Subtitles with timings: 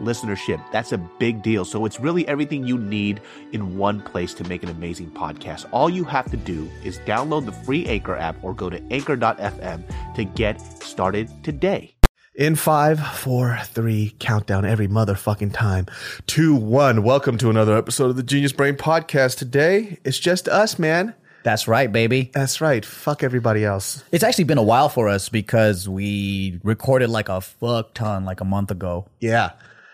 [0.00, 0.62] listenership.
[0.72, 1.64] That's a big deal.
[1.64, 3.20] So it's really everything you need
[3.52, 5.66] in one place to make an amazing podcast.
[5.72, 10.14] All you have to do is download the free Anchor app or go to anchor.fm
[10.14, 11.94] to get started today.
[12.34, 15.86] In five, four, three, countdown every motherfucking time.
[16.26, 17.02] Two, one.
[17.02, 19.36] Welcome to another episode of the Genius Brain Podcast.
[19.36, 21.14] Today, it's just us, man.
[21.42, 22.30] That's right, baby.
[22.32, 22.84] That's right.
[22.84, 24.02] Fuck everybody else.
[24.12, 28.40] It's actually been a while for us because we recorded like a fuck ton like
[28.40, 29.06] a month ago.
[29.20, 29.50] Yeah.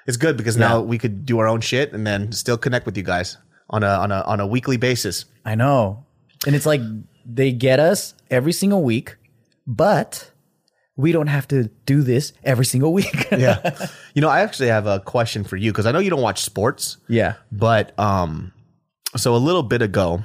[0.09, 2.97] It's good because now we could do our own shit and then still connect with
[2.97, 3.37] you guys
[3.69, 5.27] on a on a on a weekly basis.
[5.45, 6.07] I know.
[6.47, 6.81] And it's like
[7.27, 9.17] they get us every single week,
[9.67, 10.31] but
[10.97, 13.29] we don't have to do this every single week.
[13.39, 13.89] Yeah.
[14.15, 16.43] you know, I actually have a question for you because I know you don't watch
[16.43, 17.35] sports, yeah.
[17.53, 18.53] but um
[19.15, 20.25] so a little bit ago,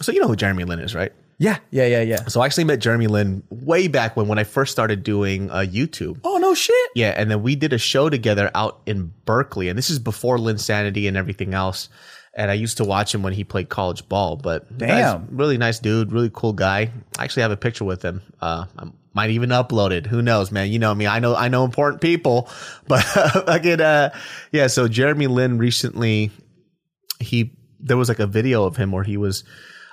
[0.00, 1.12] so you know who Jeremy Lin is, right?
[1.38, 1.58] Yeah.
[1.70, 1.86] Yeah.
[1.86, 2.02] Yeah.
[2.02, 2.24] Yeah.
[2.26, 5.58] So I actually met Jeremy Lin way back when when I first started doing uh,
[5.58, 6.20] YouTube.
[6.24, 6.74] Oh, no shit.
[6.94, 10.38] Yeah, and then we did a show together out in Berkeley, and this is before
[10.38, 11.88] Linsanity and everything else.
[12.34, 15.28] And I used to watch him when he played college ball, but Damn.
[15.30, 16.92] really nice dude, really cool guy.
[17.18, 18.22] I actually have a picture with him.
[18.40, 20.06] Uh, I might even upload it.
[20.06, 20.70] Who knows, man?
[20.70, 21.06] You know me.
[21.06, 22.48] I know I know important people,
[22.88, 23.04] but
[23.48, 24.10] again, uh,
[24.52, 24.66] yeah.
[24.68, 26.30] So Jeremy Lin recently,
[27.18, 29.44] he there was like a video of him where he was.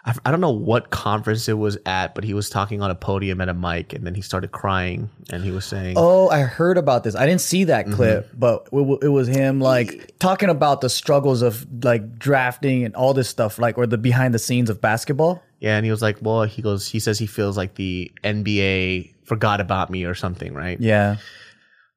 [0.05, 2.95] I I don't know what conference it was at, but he was talking on a
[2.95, 6.39] podium at a mic, and then he started crying, and he was saying, Oh, I
[6.41, 7.15] heard about this.
[7.15, 7.95] I didn't see that Mm-hmm.
[7.95, 12.95] clip, but it, it was him like talking about the struggles of like drafting and
[12.95, 15.41] all this stuff, like or the behind the scenes of basketball.
[15.59, 16.87] Yeah, and he was like, "Well, he goes.
[16.87, 21.17] He says he feels like the NBA forgot about me or something, right?" Yeah.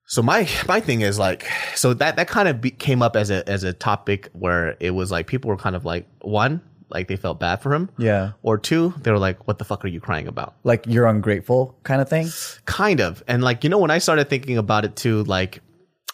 [0.06, 3.30] So my my thing is like, so that that kind of be, came up as
[3.30, 7.08] a as a topic where it was like people were kind of like one, like
[7.08, 8.32] they felt bad for him, Yeah.
[8.42, 11.78] or two, they were like, "What the fuck are you crying about?" Like you're ungrateful
[11.82, 12.28] kind of thing.
[12.64, 15.60] Kind of, and like you know, when I started thinking about it too, like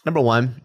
[0.04, 0.60] number one,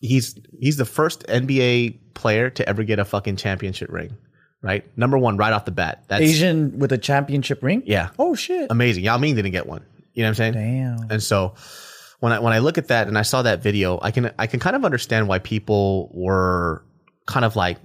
[0.00, 4.16] he's he's the first NBA player to ever get a fucking championship ring,
[4.62, 4.84] right?
[4.96, 6.04] Number one, right off the bat.
[6.08, 7.82] That's Asian with a championship ring.
[7.86, 8.10] yeah.
[8.18, 8.68] Oh shit.
[8.70, 9.04] amazing.
[9.04, 9.84] Yao Ming didn't get one.
[10.14, 10.54] You know what I'm saying?
[10.54, 11.10] Damn.
[11.10, 11.54] And so
[12.20, 14.46] when I when I look at that and I saw that video, I can I
[14.46, 16.84] can kind of understand why people were
[17.26, 17.78] kind of like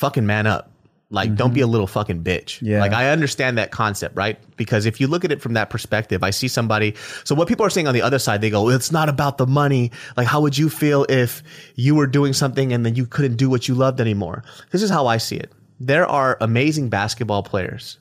[0.00, 0.72] fucking man up.
[1.12, 2.62] Like don't be a little fucking bitch.
[2.62, 2.78] Yeah.
[2.80, 4.38] Like I understand that concept, right?
[4.56, 6.94] Because if you look at it from that perspective, I see somebody
[7.24, 9.46] so what people are saying on the other side, they go, It's not about the
[9.46, 9.90] money.
[10.16, 11.42] Like how would you feel if
[11.74, 14.44] you were doing something and then you couldn't do what you loved anymore?
[14.70, 15.50] This is how I see it.
[15.80, 17.98] There are amazing basketball players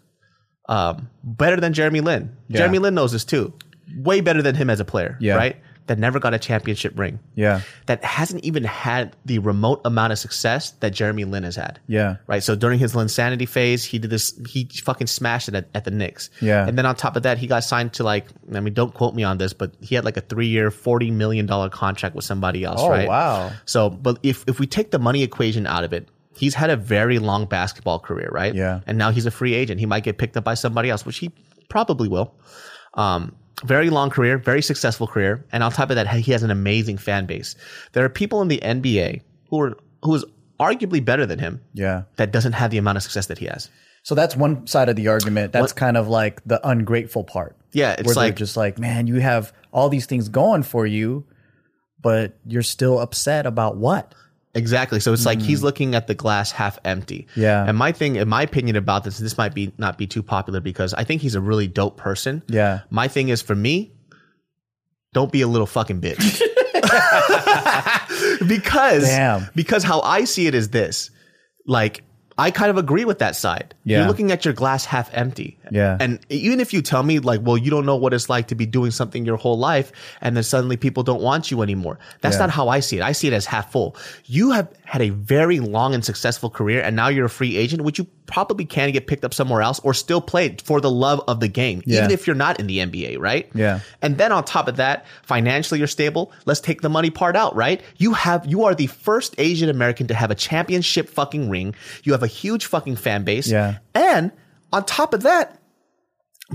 [0.67, 2.35] um, better than Jeremy Lin.
[2.51, 3.51] Jeremy Lin knows this too.
[3.97, 5.33] Way better than him as a player, Yeah.
[5.35, 5.57] right?
[5.89, 7.19] That never got a championship ring.
[7.33, 7.61] Yeah.
[7.87, 11.79] That hasn't even had the remote amount of success that Jeremy Lin has had.
[11.87, 12.17] Yeah.
[12.27, 12.43] Right.
[12.43, 15.91] So during his Linsanity phase, he did this, he fucking smashed it at, at the
[15.91, 16.29] Knicks.
[16.41, 16.67] Yeah.
[16.67, 19.15] And then on top of that, he got signed to like, I mean, don't quote
[19.15, 22.63] me on this, but he had like a three year, $40 million contract with somebody
[22.63, 23.07] else, Oh right?
[23.07, 23.51] wow.
[23.65, 26.07] So, but if if we take the money equation out of it,
[26.37, 28.53] he's had a very long basketball career, right?
[28.53, 28.81] Yeah.
[28.85, 29.79] And now he's a free agent.
[29.79, 31.31] He might get picked up by somebody else, which he
[31.67, 32.35] probably will.
[32.93, 33.35] Um,
[33.65, 36.97] very long career, very successful career, and on top of that, he has an amazing
[36.97, 37.55] fan base.
[37.93, 40.23] There are people in the NBA who are who is
[40.59, 42.03] arguably better than him Yeah.
[42.17, 43.69] that doesn't have the amount of success that he has.
[44.03, 45.51] So that's one side of the argument.
[45.51, 47.55] That's kind of like the ungrateful part.
[47.73, 51.25] Yeah, it's where like just like, man, you have all these things going for you,
[52.01, 54.15] but you're still upset about what?
[54.55, 54.99] Exactly.
[54.99, 55.65] So it's like he's hmm.
[55.65, 57.27] looking at the glass half empty.
[57.35, 57.65] Yeah.
[57.67, 60.59] And my thing, in my opinion about this, this might be not be too popular
[60.59, 62.41] because I think he's a really dope person.
[62.47, 62.81] Yeah.
[62.89, 63.91] My thing is for me,
[65.13, 66.41] don't be a little fucking bitch.
[68.47, 69.47] because Damn.
[69.53, 71.11] because how I see it is this.
[71.67, 72.03] Like
[72.39, 73.75] I kind of agree with that side.
[73.83, 73.99] Yeah.
[73.99, 75.57] You're looking at your glass half empty.
[75.71, 75.97] Yeah.
[75.99, 78.55] And even if you tell me like, well, you don't know what it's like to
[78.55, 79.91] be doing something your whole life
[80.21, 81.99] and then suddenly people don't want you anymore.
[82.21, 82.41] That's Yeah.
[82.47, 83.03] not how I see it.
[83.03, 83.95] I see it as half full.
[84.25, 87.83] You have had a very long and successful career and now you're a free agent,
[87.83, 91.21] which you probably can get picked up somewhere else or still played for the love
[91.27, 91.99] of the game, Yeah.
[91.99, 93.49] even if you're not in the NBA, right?
[93.53, 93.79] Yeah.
[94.01, 96.31] And then on top of that, financially you're stable.
[96.45, 97.81] Let's take the money part out, right?
[97.97, 101.75] You have you are the first Asian American to have a championship fucking ring.
[102.03, 103.47] You have a huge fucking fan base.
[103.47, 103.77] Yeah.
[103.93, 104.31] And
[104.71, 105.58] on top of that,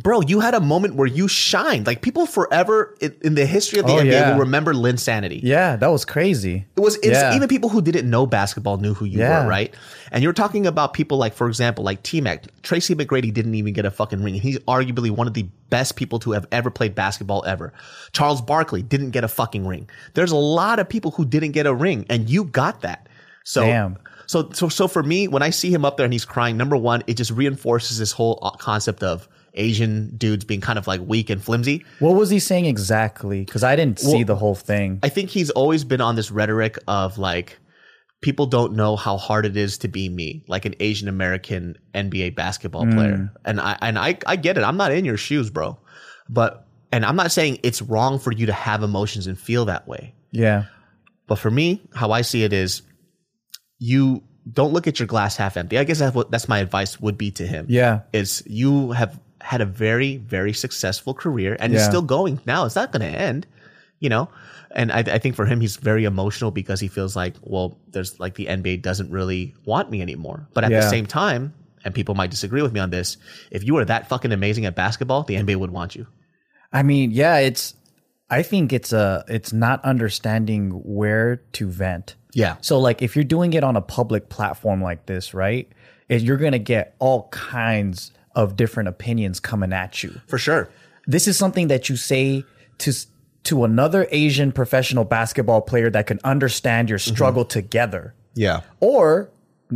[0.03, 1.87] bro, you had a moment where you shined.
[1.87, 4.33] Like people forever in, in the history of the Oh, NBA yeah.
[4.33, 5.41] will remember Linsanity.
[5.43, 6.67] Yeah, that was crazy.
[6.77, 7.35] It was Yeah.
[7.35, 9.45] even people who didn't know basketball knew who you Yeah.
[9.45, 9.73] were, right?
[10.11, 12.45] And you're talking about people like, for example, like T Mac.
[12.63, 14.35] Tracy McGrady didn't even get a fucking ring.
[14.35, 17.73] He's arguably one of the best people to have ever played basketball ever.
[18.13, 19.89] Charles Barkley didn't get a fucking ring.
[20.15, 23.09] There's a lot of people who didn't get a ring, and you got that.
[23.45, 23.99] So, Damn.
[24.27, 26.77] so, so, so for me, when I see him up there and he's crying, number
[26.77, 31.01] one, it just reinforces this whole uh, concept of Asian dudes being kind of like
[31.01, 31.85] weak and flimsy.
[31.99, 33.45] What was he saying exactly?
[33.45, 35.01] Because I didn't see the whole thing.
[35.03, 37.59] I think he's always been on this rhetoric of like
[38.21, 42.35] people don't know how hard it is to be me, like an Asian American NBA
[42.35, 42.95] basketball mm.
[42.95, 43.33] player.
[43.45, 44.65] And I and I I get it.
[44.65, 45.79] I'm not in your shoes, bro.
[46.29, 49.87] But and I'm not saying it's wrong for you to have emotions and feel that
[49.87, 50.15] way.
[50.31, 50.65] yeah.
[51.27, 52.83] But for me, how I see it is
[53.79, 55.79] you don't look at your glass half empty.
[55.79, 57.67] I guess that's what that's my advice would be to him.
[57.69, 58.01] Yeah.
[58.13, 61.87] Is you have had a very, very successful career and Yeah.
[61.87, 62.65] still going now.
[62.65, 63.47] It's not going to end,
[64.01, 64.29] you know?
[64.71, 68.19] And I, I think for him, he's very emotional because he feels like, well, there's
[68.19, 70.49] like the NBA doesn't really want me anymore.
[70.55, 71.53] But at the same time,
[71.85, 73.19] and people might disagree with me on this,
[73.51, 76.07] if you were that fucking amazing at basketball, the NBA would want you.
[76.73, 77.75] I mean, yeah, it's
[78.31, 82.17] I think it's a it's not understanding where to vent.
[82.33, 82.57] Yeah.
[82.63, 85.71] So like if you're doing it on a public platform like this, right?
[86.09, 90.21] It, you're going to get all kinds of different opinions coming at you.
[90.27, 90.69] For sure.
[91.07, 92.45] This is something that you say
[92.79, 92.93] to
[93.45, 97.15] to another Asian professional basketball player that can understand your mm-hmm.
[97.15, 98.15] struggle together.
[98.35, 98.63] Yeah.
[98.81, 99.31] Or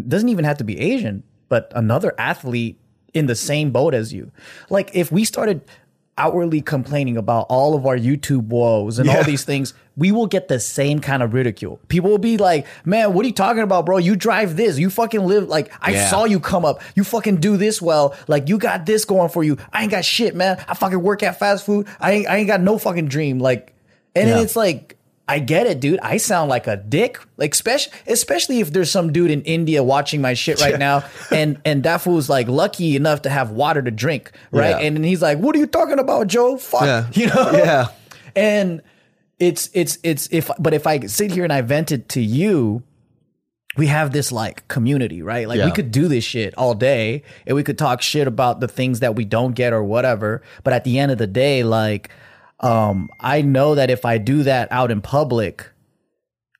[0.06, 2.80] doesn't even have to be Asian, but another athlete
[3.14, 4.32] in the same boat as you.
[4.70, 5.62] Like if we started
[6.18, 9.16] outwardly complaining about all of our YouTube woes and Yeah.
[9.18, 11.80] all these things, we will get the same kind of ridicule.
[11.88, 13.96] People will be like, "Man, what are you talking about, bro?
[13.96, 14.78] You drive this.
[14.78, 16.10] You fucking live like I Yeah.
[16.10, 16.80] saw you come up.
[16.94, 18.14] You fucking do this well.
[18.26, 19.56] Like you got this going for you.
[19.72, 20.58] I ain't got shit, man.
[20.68, 21.86] I fucking work at fast food.
[22.00, 23.38] I ain't I ain't got no fucking dream.
[23.38, 23.72] Like
[24.14, 24.42] and then Yeah.
[24.42, 24.96] it's like
[25.28, 26.00] I get it, dude.
[26.00, 27.20] I sound like a dick.
[27.36, 31.60] Like especially especially if there's some dude in India watching my shit right now, and
[31.64, 34.70] and that fool's like lucky enough to have water to drink, right?
[34.70, 34.78] Yeah.
[34.78, 36.56] And then he's like, "What are you talking about, Joe?
[36.56, 37.06] Fuck, Yeah.
[37.12, 37.86] you know?" Yeah.
[38.34, 38.82] And
[39.38, 42.82] it's it's it's if but if I sit here and I vent it to you,
[43.76, 45.46] we have this like community, right?
[45.46, 48.66] Like we could do this shit all day and we could talk shit about the
[48.68, 50.42] things that we don't get or whatever.
[50.64, 52.10] But at the end of the day, like
[52.60, 55.68] um I know that if I do that out in public,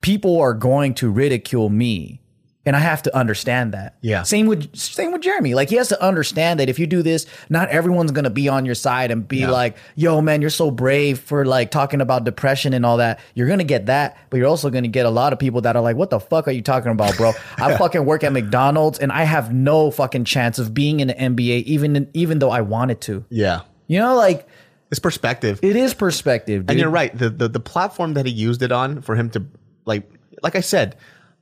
[0.01, 2.21] people are going to ridicule me.
[2.65, 3.97] And I have to understand that.
[4.01, 4.21] Yeah.
[4.23, 5.55] Same with same with Jeremy.
[5.55, 8.63] Like he has to understand that if you do this, not everyone's gonna be on
[8.65, 12.73] your side and be like, "Yo, man, you're so brave for like talking about depression
[12.73, 15.39] and all that." You're gonna get that, but you're also gonna get a lot of
[15.39, 17.31] people that are like, "What the fuck are you talking about, bro?
[17.57, 21.15] I fucking work at McDonald's and I have no fucking chance of being in the
[21.15, 23.61] NBA, even in, even though I wanted to." Yeah.
[23.87, 24.47] You know, like
[24.91, 25.59] It's perspective.
[25.61, 26.71] it is perspective, dude.
[26.71, 27.15] And you're right.
[27.17, 29.45] The, the the platform that he used it on for him to
[29.85, 30.09] like
[30.41, 30.95] like I said,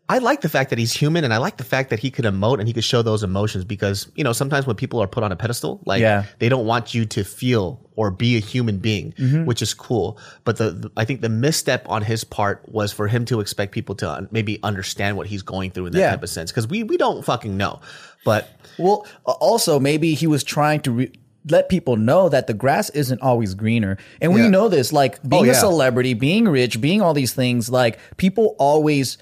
[0.10, 2.24] I like the fact that he's human and I like the fact that he could
[2.26, 5.22] emote and he could show those emotions because, you know, sometimes when people are put
[5.24, 6.24] on a pedestal, like Yeah.
[6.40, 9.44] they don't want you to feel or be a human being, Mm-hmm.
[9.46, 10.18] which is cool.
[10.46, 13.74] But the, the- I think the misstep on his part was for him to expect
[13.74, 16.12] people to un- maybe understand what he's going through in that Yeah.
[16.12, 17.82] type of sense because we we don't fucking know.
[18.24, 21.12] But Well, also maybe he was trying to re-
[21.50, 24.50] let people know that the grass isn't always greener, and we Yeah.
[24.50, 24.92] know this.
[24.94, 27.70] Like being Oh, a celebrity, being rich, being all these things.
[27.70, 29.18] Like people always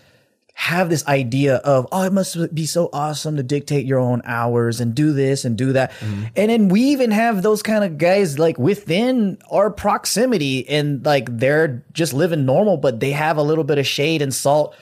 [0.57, 4.79] have this idea of oh, it must be so awesome to dictate your own hours
[4.79, 6.23] and do this and do that, Mm-hmm.
[6.37, 11.27] and then we even have those kind of guys like within our proximity, and like
[11.39, 14.73] they're just living normal, but they have a little bit of shade and salt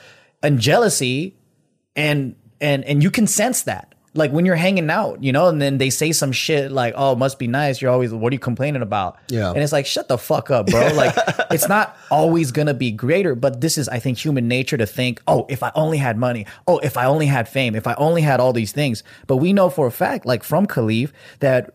[0.44, 1.34] and jealousy
[1.96, 5.60] and and and you can sense that like when you're hanging out you know and
[5.60, 7.82] then they say some shit like oh it must be nice.
[7.82, 9.18] You're always what are you complaining about?
[9.28, 9.50] Yeah.
[9.50, 10.88] and it's like shut the fuck up bro.
[10.94, 11.14] Like
[11.50, 15.20] it's not always gonna be greater but this is i think human nature to think
[15.26, 16.46] oh if i only had money.
[16.66, 17.74] Oh if i only had fame.
[17.74, 19.02] If i only had all these things.
[19.26, 21.74] But we know for a fact like from khalif that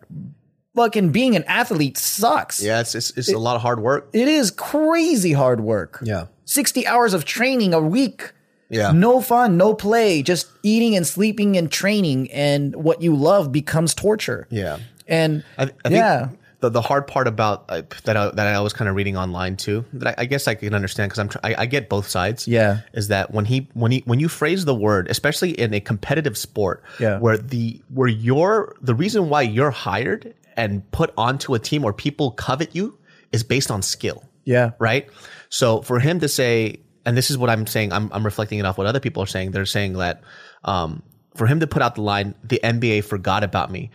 [0.76, 2.62] fucking being an athlete sucks.
[2.62, 4.10] Yeah, it's it's, it's a lot of hard work.
[4.14, 6.00] it is crazy hard work.
[6.04, 6.28] Yeah.
[6.46, 8.32] 60 hours of training a week
[8.70, 8.92] Yeah.
[8.92, 13.94] no fun, no play, just eating and sleeping and training, and what you love becomes
[13.94, 14.48] torture.
[14.50, 14.78] Yeah.
[15.08, 18.60] And I, I think yeah, the, the hard part about uh, that I, that I
[18.60, 21.30] was kind of reading online too that I, I guess I can understand because I'm
[21.30, 22.48] tr- I, I get both sides.
[22.48, 22.82] Yeah.
[22.94, 26.38] is that when he when he when you phrase the word, especially in a competitive
[26.38, 27.18] sport, Yeah.
[27.18, 31.94] where the where you're the reason why you're hired and put onto a team where
[31.94, 33.00] people covet you
[33.32, 34.72] is based on skill Yeah.
[34.78, 35.08] right?
[35.50, 38.66] So for him to say, and this is what I'm saying, I'm, I'm reflecting it
[38.66, 39.52] off what other people are saying.
[39.52, 40.22] They're saying that
[40.64, 41.02] um,
[41.36, 43.90] for him to put out the line, the NBA forgot about me,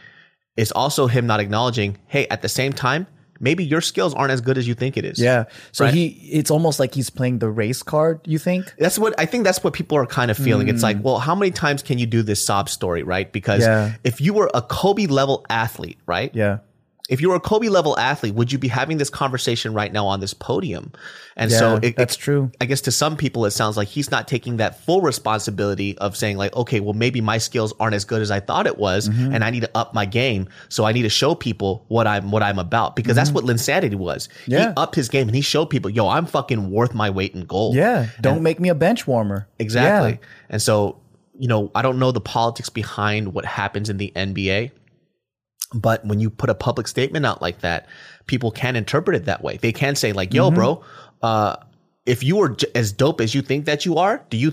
[0.56, 3.06] is also him not acknowledging, hey, at the same time,
[3.40, 5.18] maybe your skills aren't as good as you think it is.
[5.21, 5.44] Yeah.
[5.73, 5.94] So Right.
[5.94, 8.21] he, it's almost like he's playing the race card.
[8.25, 8.75] You think?
[8.78, 9.44] That's what I think.
[9.44, 10.68] That's what people are kind of feeling.
[10.68, 13.30] It's like, well, how many times can you do this sob story, right?
[13.33, 13.94] Because Yeah.
[14.04, 16.30] if you were a Kobe level athlete, right?
[16.35, 16.59] Yeah.
[17.11, 20.06] If you were a Kobe level athlete, would you be having this conversation right now
[20.06, 20.90] on this podium?
[21.37, 22.50] And Yeah, so it, that's it- true.
[22.62, 26.16] I guess to some people, it sounds like he's not taking that full responsibility of
[26.16, 29.08] saying like, okay, well, maybe my skills aren't as good as I thought it was,
[29.08, 29.34] Mm-hmm.
[29.34, 30.49] and I need to up my game.
[30.68, 33.96] So I need to show people what I'm what I'm about because that's what Linsanity
[33.96, 34.28] was.
[34.28, 34.50] Mm-hmm.
[34.52, 34.68] Yeah.
[34.68, 37.44] He upped his game and he showed people, yo, I'm fucking worth my weight in
[37.44, 37.75] gold.
[37.75, 38.06] Yeah.
[38.20, 39.46] Don't make me a bench warmer.
[39.58, 40.12] Exactly.
[40.12, 40.26] Yeah.
[40.49, 41.00] And so,
[41.38, 44.70] you know, I don't know the politics behind what happens in the NBA,
[45.75, 47.87] but when you put a public statement out like that,
[48.26, 49.57] people can interpret it that way.
[49.59, 50.83] They can say like, "Yo, bro,
[51.23, 51.57] uh,
[52.07, 54.52] if you were j- as dope as you think that you are, do you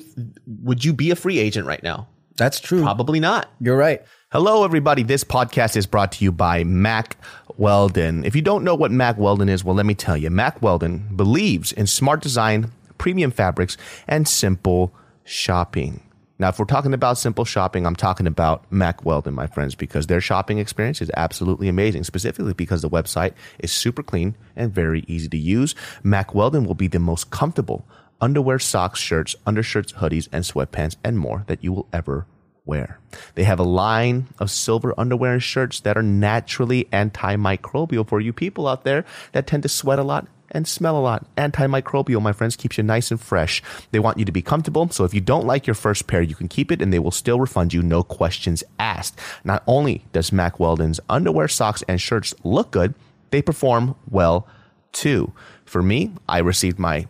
[0.64, 2.08] would you be a free agent right now?
[2.38, 2.82] That's true.
[2.82, 4.02] Probably not." You're right.
[4.32, 5.04] Hello, everybody.
[5.04, 7.18] This podcast is brought to you by Mack
[7.58, 8.24] Weldon.
[8.24, 10.30] If you don't know what Mack Weldon is, well, let me tell you.
[10.30, 13.76] Mack Weldon believes in smart design, premium fabrics,
[14.08, 14.94] and simple
[15.26, 16.02] shopping.
[16.42, 20.08] Now, if we're talking about simple shopping, I'm talking about Mack Weldon, my friends, because
[20.08, 25.06] their shopping experience is absolutely amazing, specifically because the website is super clean and very
[25.08, 25.76] easy to use.
[26.02, 27.86] Mack Weldon will be the most comfortable
[28.20, 32.26] underwear, socks, shirts, undershirts, hoodies, and sweatpants, and more that you will ever
[32.66, 32.98] wear.
[33.36, 38.34] They have a line of silver underwear and shirts that are naturally antimicrobial for you
[38.34, 41.26] people out there that tend to sweat a lot and smell a lot.
[41.36, 43.64] Antimicrobial, my friends, keeps you nice and fresh.
[43.92, 46.36] They want you to be comfortable, so if you don't like your first pair, you
[46.36, 49.18] can keep it and they will still refund you, no questions asked.
[49.44, 52.94] Not only does Mack Weldon's underwear, socks, and shirts look good,
[53.32, 54.48] they perform well
[54.92, 55.34] too.
[55.66, 57.08] For me, I received my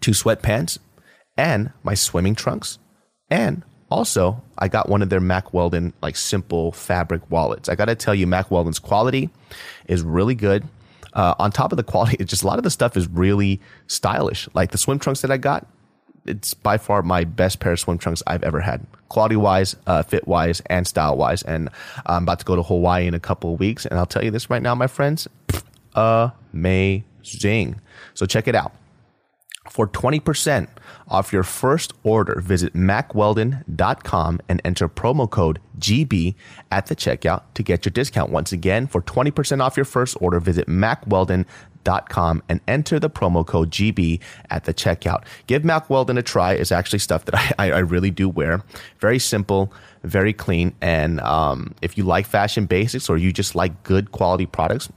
[0.00, 0.78] two sweatpants
[1.36, 2.78] and my swimming trunks.
[3.30, 7.68] And also, I got one of their Mack Weldon like simple fabric wallets.
[7.68, 9.30] I got to tell you, Mack Weldon's quality
[9.86, 10.64] is really good.
[11.18, 13.60] Uh, on top of the quality, it's just a lot of the stuff is really
[13.88, 14.48] stylish.
[14.54, 15.66] Like the swim trunks that I got,
[16.26, 18.86] it's by far my best pair of swim trunks I've ever had.
[19.08, 21.42] Quality wise, uh, fit wise, and style wise.
[21.42, 21.70] And
[22.06, 23.84] I'm about to go to Hawaii in a couple of weeks.
[23.84, 25.26] And I'll tell you this right now, my friends,
[25.96, 27.80] amazing.
[28.14, 28.72] So check it out.
[29.70, 30.68] For 20%
[31.08, 36.34] off your first order, visit mackweldon.com and enter promo code GB
[36.70, 38.30] at the checkout to get your discount.
[38.30, 43.70] Once again, for 20% off your first order, visit mackweldon.com and enter the promo code
[43.70, 44.20] GB
[44.50, 45.24] at the checkout.
[45.46, 46.52] Give Mack Weldon a try.
[46.52, 48.62] It's actually stuff that I, I, really do wear.
[49.00, 49.72] Very simple,
[50.02, 50.74] very clean.
[50.80, 54.88] And um, if you like fashion basics or you just like good quality products,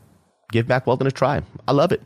[0.51, 1.41] give Mack Weldon a try.
[1.67, 2.01] I love it.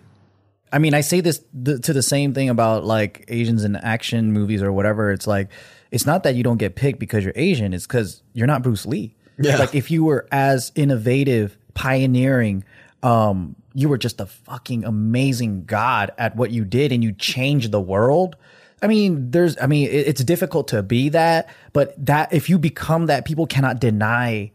[0.71, 4.31] I mean, I say this th- to the same thing about like Asians in action
[4.33, 5.11] movies or whatever.
[5.11, 5.49] It's like,
[5.91, 7.73] it's not that you don't get picked because you're Asian.
[7.73, 9.15] It's because you're not Bruce Lee.
[9.37, 9.57] Yeah.
[9.57, 12.63] Like if you were as innovative, pioneering,
[13.03, 17.71] um, you were just a fucking amazing god at what you did and you changed
[17.71, 18.35] the world.
[18.81, 22.57] I mean, there's, I mean, it- it's difficult to be that, but that if you
[22.59, 24.51] become that, people cannot deny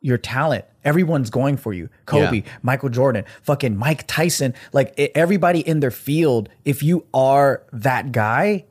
[0.00, 0.64] your talent.
[0.84, 1.88] Everyone's going for you.
[2.06, 2.52] Kobe, Yeah.
[2.62, 6.48] Michael Jordan, fucking Mike Tyson, like everybody in their field.
[6.64, 8.64] If you are that guy,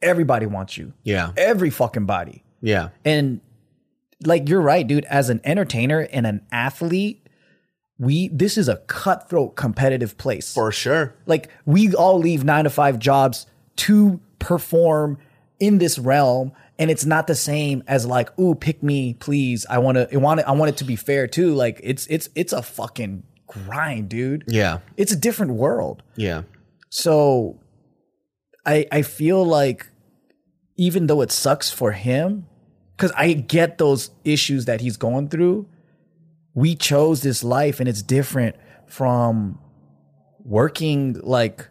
[0.00, 0.92] everybody wants you.
[1.02, 1.32] Yeah.
[1.36, 2.44] Every fucking body.
[2.60, 2.90] Yeah.
[3.04, 3.40] And
[4.24, 7.26] like you're right, dude, as an entertainer and an athlete,
[7.98, 10.54] we this is a cutthroat competitive place.
[10.54, 11.14] For sure.
[11.26, 15.18] like we all leave 9 to 5 jobs to perform
[15.60, 19.66] in this realm and it's not the same as like ooh pick me please.
[19.68, 21.54] I want to i want it i want it to be fair too.
[21.54, 24.44] Like it's it's it's a fucking grind dude.
[24.46, 24.78] Yeah.
[24.96, 26.02] it's a different world.
[26.16, 26.42] Yeah.
[26.90, 27.60] so
[28.64, 29.90] i i feel like
[30.76, 32.46] even though it sucks for him
[32.96, 35.66] cuz i get those issues that he's going through
[36.54, 39.58] we chose this life and it's different from
[40.44, 41.68] working like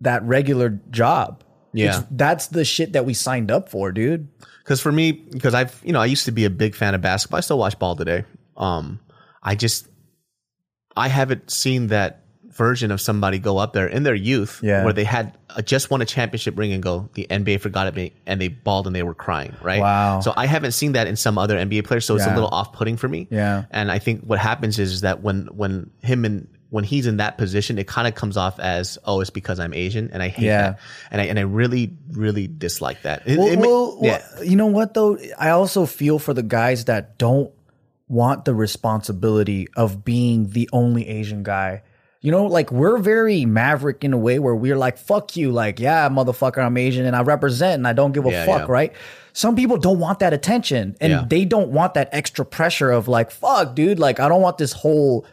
[0.00, 1.44] that regular job
[1.76, 1.84] Yeah.
[1.86, 4.28] It's- that's the shit that we signed up for dude
[4.64, 7.00] Because for me, because I've you know I used to be a big fan of
[7.00, 7.38] basketball.
[7.38, 8.24] I still watch ball today.
[8.56, 8.98] Um,
[9.42, 9.86] I just
[10.96, 14.82] I haven't seen that version of somebody go up there in their youth Yeah.
[14.82, 17.94] where they had uh, just won a championship ring and go, the NBA forgot it
[17.94, 19.78] me and they bawled and they were crying, right?
[19.80, 20.20] Wow.
[20.20, 22.72] So I haven't seen that in some other NBA players, so it's a little off
[22.72, 23.28] putting for me.
[23.30, 23.64] Yeah.
[23.70, 27.18] And I think what happens is, is that when when him and when he's in
[27.18, 30.28] that position, it kind of comes off as, oh, it's because I'm Asian, and I
[30.28, 30.62] hate Yeah.
[30.62, 30.78] that,
[31.10, 33.22] and I and I really really dislike that.
[33.26, 35.16] It- Well, it ma- well, yeah, well, you know what though?
[35.38, 37.50] I also feel for the guys that don't
[38.08, 41.82] want the responsibility of being the only Asian guy.
[42.22, 45.78] You know, like we're very maverick in a way where we're like, fuck you, like,
[45.78, 48.72] yeah, motherfucker, I'm Asian and I represent and I don't give a Yeah, fuck, yeah.
[48.72, 48.92] right?
[49.32, 51.24] Some people don't want that attention and Yeah.
[51.28, 54.72] they don't want that extra pressure of like, fuck, dude, like, I don't want this
[54.72, 55.24] whole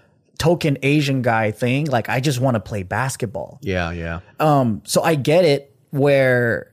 [0.43, 1.85] token Asian guy thing.
[1.85, 3.59] Like, I just want to play basketball.
[3.61, 4.19] yeah, yeah.
[4.39, 6.71] Um, so I get it where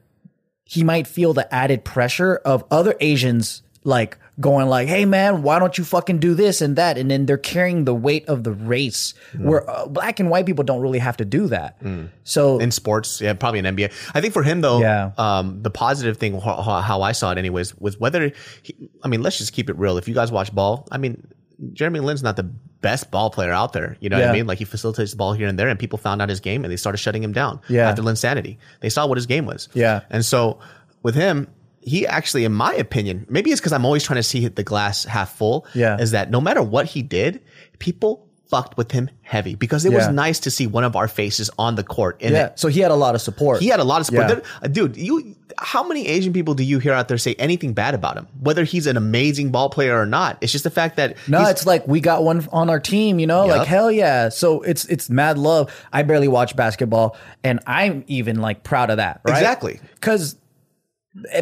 [0.65, 5.59] he might feel the added pressure of other Asians like going like, "Hey man, why
[5.59, 8.53] don't you fucking do this and that?" And then they're carrying the weight of the
[8.53, 11.81] race where uh, black and white people don't really have to do that.
[12.25, 13.93] So in sports, yeah, probably in NBA.
[14.15, 15.13] I think for him though, Yeah.
[15.19, 18.33] um, the positive thing, how, how I saw it, anyways, was whether.
[18.63, 18.75] He,
[19.05, 19.97] I mean, let's just keep it real.
[19.99, 21.27] If you guys watch ball, I mean,
[21.73, 23.97] Jeremy Lin's not the best ball player out there.
[24.01, 24.47] You know what I mean?
[24.47, 26.73] Like he facilitates the ball here and there, and people found out his game, and
[26.73, 27.61] they started shutting him down.
[27.69, 27.89] Yeah.
[27.89, 29.69] after Linsanity, they saw what his game was.
[29.75, 30.01] Yeah.
[30.11, 30.59] and so
[31.03, 31.49] with him.
[31.83, 35.05] He actually, in my opinion, maybe it's because I'm always trying to see the glass
[35.05, 35.67] half full.
[35.73, 35.97] Yeah.
[35.99, 37.41] Is that no matter what he did,
[37.79, 41.49] people fucked with him heavy because it was nice to see one of our faces
[41.57, 42.59] on the court in yeah, it.
[42.59, 43.61] so he had a lot of support.
[43.63, 44.45] He had a lot of support.
[44.61, 44.69] Yeah.
[44.69, 48.17] Dude, you how many Asian people do you hear out there say anything bad about
[48.17, 48.27] him?
[48.41, 50.39] Whether he's an amazing ball player or not.
[50.41, 53.27] It's just the fact that No, it's like we got one on our team, you
[53.27, 53.59] know, Yup.
[53.59, 54.31] like hell yeah.
[54.31, 55.71] So it's it's mad love.
[55.93, 57.15] I barely watch basketball,
[57.45, 59.37] and I'm even like proud of that, right?
[59.37, 59.81] Exactly.
[59.95, 60.37] Because,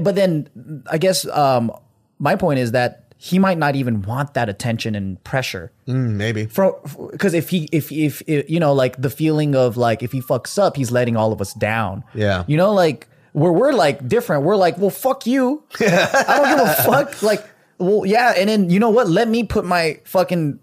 [0.03, 1.71] but then I guess um,
[2.19, 5.73] my point is that he might not even want that attention and pressure.
[5.87, 6.45] Mm, maybe.
[6.47, 10.21] because if he if, if if you know like the feeling of like if he
[10.23, 12.45] fucks up he's letting all of us down Yeah.
[12.47, 14.45] you know like where we're like different.
[14.45, 15.63] We're like well fuck you.
[15.81, 17.23] I don't give a fuck.
[17.23, 17.45] Like
[17.79, 19.09] well yeah and then you know what?
[19.09, 20.59] Let me put my fucking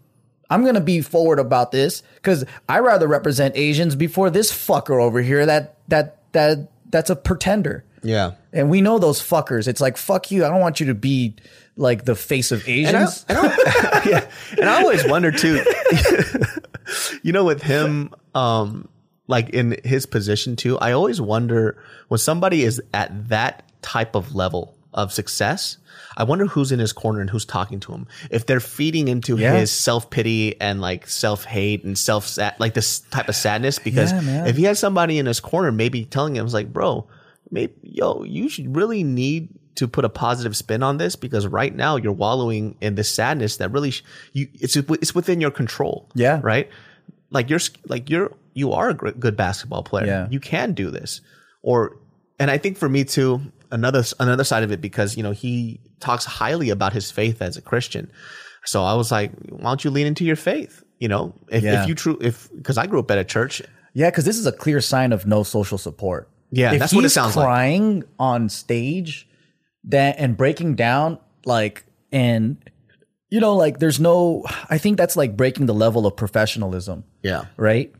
[0.51, 5.19] i'm gonna be forward about this because i rather represent asians before this fucker over
[5.19, 7.83] here that that that that's a pretender.
[8.03, 8.33] Yeah.
[8.53, 9.67] and we know those fuckers.
[9.67, 10.45] It's like fuck you.
[10.45, 11.33] I don't want you to be
[11.77, 13.25] like the face of And I, asians.
[13.27, 14.29] and I- yeah.
[14.59, 15.63] And I always wonder too,
[17.23, 18.87] you know, with him, um,
[19.27, 24.35] like in his position too, I always wonder when somebody is at that type of
[24.35, 25.77] level of success,
[26.17, 28.07] I wonder who's in his corner and who's talking to him.
[28.31, 29.57] If they're feeding into Yeah.
[29.57, 33.77] his self pity and like self hate and self sad, like this type of sadness,
[33.79, 37.07] because Yeah, if he has somebody in his corner, maybe telling him, it's like, bro,
[37.51, 41.75] maybe, yo, you should really need to put a positive spin on this because right
[41.75, 46.09] now you're wallowing in this sadness that really, sh- you, it's, it's within your control.
[46.15, 46.39] Yeah.
[46.41, 46.69] Right.
[47.35, 50.07] Like you're, like you're, you are a good basketball player.
[50.07, 50.27] Yeah.
[50.31, 51.21] You can do this.
[51.61, 51.97] Or,
[52.39, 55.79] and I think for me too, another, another side of it, because, you know, he
[55.99, 58.09] talks highly about his faith as a Christian.
[58.65, 60.83] So I was like, why don't you lean into your faith?
[60.99, 61.83] You know, if, Yeah.
[61.83, 63.61] if you true, if, cause I grew up at a church
[63.93, 66.29] Yeah, because this is a clear sign of no social support.
[66.51, 67.45] Yeah, if that's what it sounds like.
[67.45, 69.27] crying on stage,
[69.85, 72.57] that and breaking down like and
[73.35, 74.45] you know like there's no.
[74.69, 77.45] I think that's like breaking the level of professionalism, Yeah.
[77.57, 77.93] right?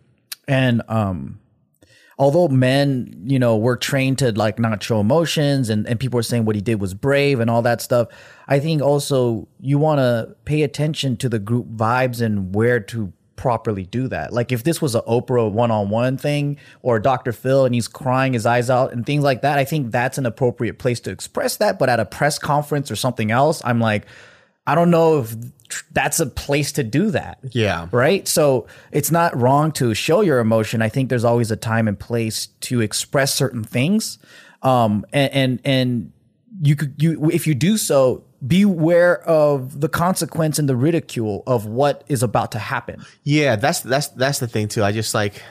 [0.48, 1.40] And um,
[2.18, 6.24] although men, you know, were trained to like not show emotions, and and people were
[6.32, 8.08] saying what he did was brave and all that stuff.
[8.48, 13.12] I think also you want to pay attention to the group vibes and where to
[13.36, 14.32] properly do that.
[14.32, 17.34] Like if this was a Oprah one-on-one thing or Dr.
[17.34, 20.26] Phil and he's crying his eyes out and things like that, I think that's an
[20.26, 21.78] appropriate place to express that.
[21.78, 24.06] But at a press conference or something else, I'm like,
[24.68, 25.36] I don't know if
[25.92, 27.88] that's a place to do that Yeah.
[27.92, 28.28] right?
[28.28, 30.82] So it's not wrong to show your emotion.
[30.82, 34.18] I think there's always a time and place to express certain things.
[34.62, 36.12] Um, and, and, and
[36.62, 41.66] you could, you, if you do so, beware of the consequence and the ridicule of
[41.66, 43.04] what is about to happen.
[43.24, 44.84] Yeah, that's that's that's the thing too.
[44.84, 45.42] I just like,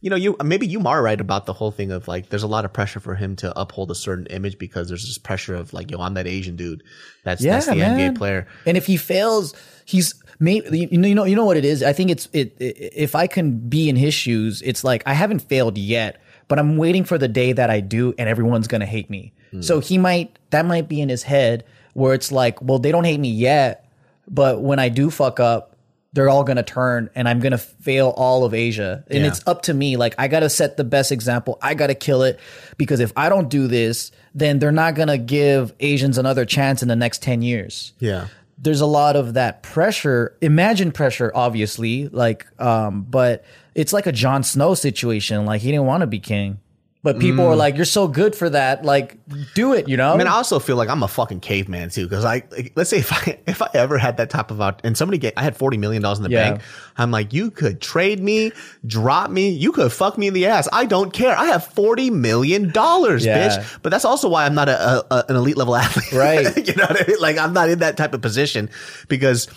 [0.00, 2.48] you know, you maybe you are right about the whole thing of like, there's a
[2.48, 5.72] lot of pressure for him to uphold a certain image because there's this pressure of
[5.72, 6.82] like, yo, I'm that Asian dude.
[7.24, 8.46] That's that's the NBA player.
[8.66, 11.82] And if he fails, he's maybe you know you know you know what it is.
[11.82, 12.92] I think it's it, it.
[12.96, 16.76] If I can be in his shoes, it's like I haven't failed yet, but I'm
[16.76, 19.32] waiting for the day that I do, and everyone's gonna hate me.
[19.50, 19.62] Hmm.
[19.62, 21.64] So he might that might be in his head
[21.94, 23.88] where it's like, well, they don't hate me yet,
[24.28, 25.69] but when I do fuck up,
[26.12, 29.28] they're all gonna turn, and I'm gonna fail all of Asia, and Yeah.
[29.28, 29.96] it's up to me.
[29.96, 31.58] Like I gotta set the best example.
[31.62, 32.40] I gotta kill it
[32.76, 36.88] because if I don't do this, then they're not gonna give Asians another chance in
[36.88, 38.26] the next ten years Yeah.
[38.62, 43.42] there's a lot of that pressure, imagine pressure, obviously, like, um, but
[43.74, 45.46] it's like a Jon Snow situation.
[45.46, 46.58] Like he didn't want to be king.
[47.02, 47.58] But people are mm.
[47.58, 48.84] like, "You're so good for that.
[48.84, 49.16] Like,
[49.54, 50.12] do it." You know.
[50.12, 52.90] I mean, I also feel like I'm a fucking caveman too, because I like, let's
[52.90, 55.42] say if I if I ever had that type of out and somebody get I
[55.42, 56.50] had forty million dollars in the Yeah.
[56.50, 56.62] bank,
[56.98, 58.52] I'm like, you could trade me,
[58.86, 60.68] drop me, you could fuck me in the ass.
[60.74, 61.34] I don't care.
[61.34, 63.48] I have forty million dollars, Yeah.
[63.48, 63.78] bitch.
[63.82, 66.54] But that's also why I'm not a, a, a- an elite level athlete, Right.
[66.68, 67.18] you know what I mean?
[67.18, 68.68] Like I'm not in that type of position
[69.08, 69.48] because.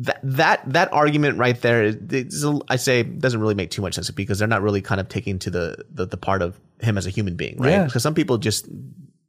[0.00, 4.10] That, that that argument right there, is- I say doesn't really make too much sense
[4.10, 7.06] because they're not really kind of taking to the, the the part of him as
[7.06, 7.70] a human being, right?
[7.70, 7.84] Yeah.
[7.84, 8.68] Because some people just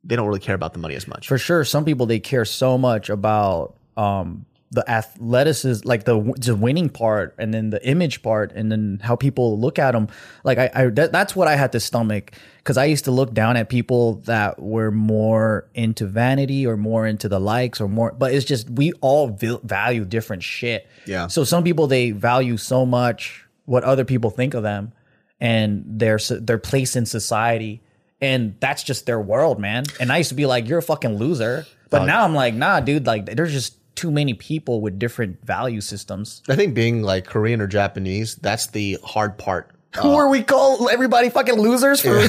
[0.04, 1.28] they don't really care about the money as much.
[1.28, 6.56] for sure some people they care so much about um the athleticism like the the
[6.56, 10.08] winning part and then the image part and then how people look at them
[10.44, 13.34] like i, I that, that's what i had to stomach because i used to look
[13.34, 18.12] down at people that were more into vanity or more into the likes or more
[18.12, 20.88] but it's just we all vil- value different shit.
[21.06, 21.28] Yeah.
[21.28, 24.92] so some people they value so much what other people think of them
[25.40, 27.82] and their their place in society.
[28.22, 29.86] And that's just their world man.
[30.00, 31.66] And i used to be like you're a fucking loser.
[31.90, 35.82] But now i'm like nah dude like there's just too many people with different value
[35.82, 39.72] systems I think being like Korean or Japanese, that's the hard part.
[39.96, 42.14] who are we uh, call everybody fucking losers for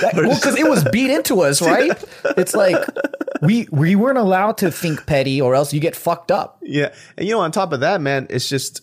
[0.00, 1.92] That- well because it was beat into us right
[2.36, 2.76] it's like
[3.42, 6.94] we we weren't allowed to think petty or else you get fucked up Yeah.
[7.16, 8.82] And you know, on top of that, man, it's just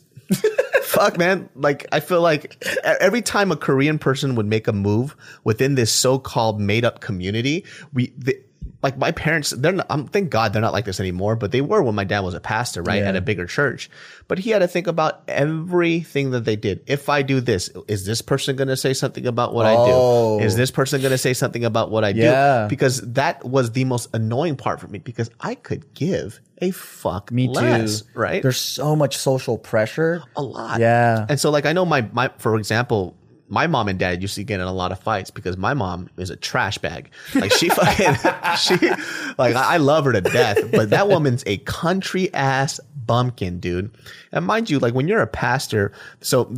[0.81, 1.49] fuck, man.
[1.55, 5.91] Like, I feel like every time a Korean person would make a move within this
[5.91, 8.39] so-called made-up community, we, the,
[8.85, 11.61] like my parents, they're not, um, thank God they're not like this anymore, but they
[11.61, 13.01] were when my dad was a pastor, right?
[13.01, 13.09] Yeah.
[13.09, 13.89] At a bigger church.
[14.27, 16.83] But he had to think about everything that they did.
[16.87, 20.37] If I do this, is this person going to say something about what I Oh.
[20.39, 20.45] do?
[20.45, 22.63] Is this person going to say something about what I Yeah.
[22.65, 22.69] do?
[22.69, 27.31] Because that was the most annoying part for me because I could give a fuck
[27.31, 28.41] me less, too right?
[28.41, 30.79] there's so much social pressure a lot.
[30.79, 33.15] yeah And so like I know my my for example,
[33.47, 36.09] my mom and dad used to get in a lot of fights because my mom
[36.17, 37.09] is a trash bag.
[37.33, 38.15] Like she fucking
[38.57, 38.89] she
[39.37, 43.95] like I love her to death, but that woman's a country ass bumpkin, dude.
[44.31, 46.53] And mind you, like when you're a pastor, so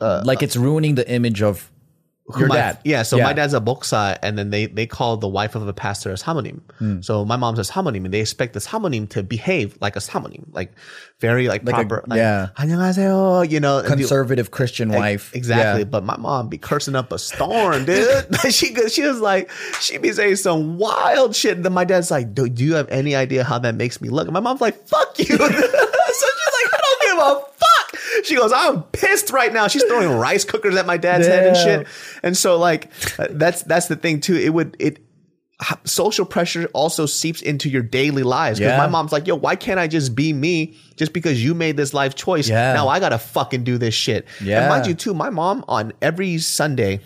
[0.00, 1.70] uh like it's ruining the image of
[2.36, 2.78] your my, dad.
[2.84, 3.02] Yeah.
[3.02, 3.24] So yeah.
[3.24, 6.22] my dad's a moksa, and then they, they call the wife of a pastor as
[6.22, 6.60] homonym.
[6.80, 7.04] Mm.
[7.04, 10.44] So my mom says homonym, and they expect this homonym to behave like a homonym,
[10.52, 10.72] like
[11.20, 12.48] very like, like proper, a, like, yeah.
[12.56, 15.34] 안녕하세요, you know, conservative the, Christian like, wife.
[15.34, 15.82] Exactly.
[15.82, 15.84] Yeah.
[15.84, 18.26] But my mom be cursing up a storm, dude.
[18.50, 21.56] she she was like she be saying some wild shit.
[21.56, 24.08] And then my dad's like, do, do you have any idea how that makes me
[24.08, 24.26] look?
[24.26, 25.24] And my mom's like, fuck you.
[25.36, 27.75] so she's like, I don't give a fuck.
[28.24, 29.68] She goes, I'm pissed right now.
[29.68, 31.86] She's throwing rice cookers at my dad's head and shit.
[32.22, 34.34] And so like, uh, that's, that's the thing too.
[34.36, 34.98] It would, it,
[35.84, 38.58] social pressure also seeps into your daily lives.
[38.58, 38.76] Cause Yeah.
[38.76, 41.94] my mom's like, yo, why can't I just be me just because you made this
[41.94, 42.48] life choice?
[42.48, 42.74] Yeah.
[42.74, 44.26] Now I gotta fucking do this shit.
[44.42, 44.60] Yeah.
[44.60, 47.00] And mind you, too, my mom on every Sunday,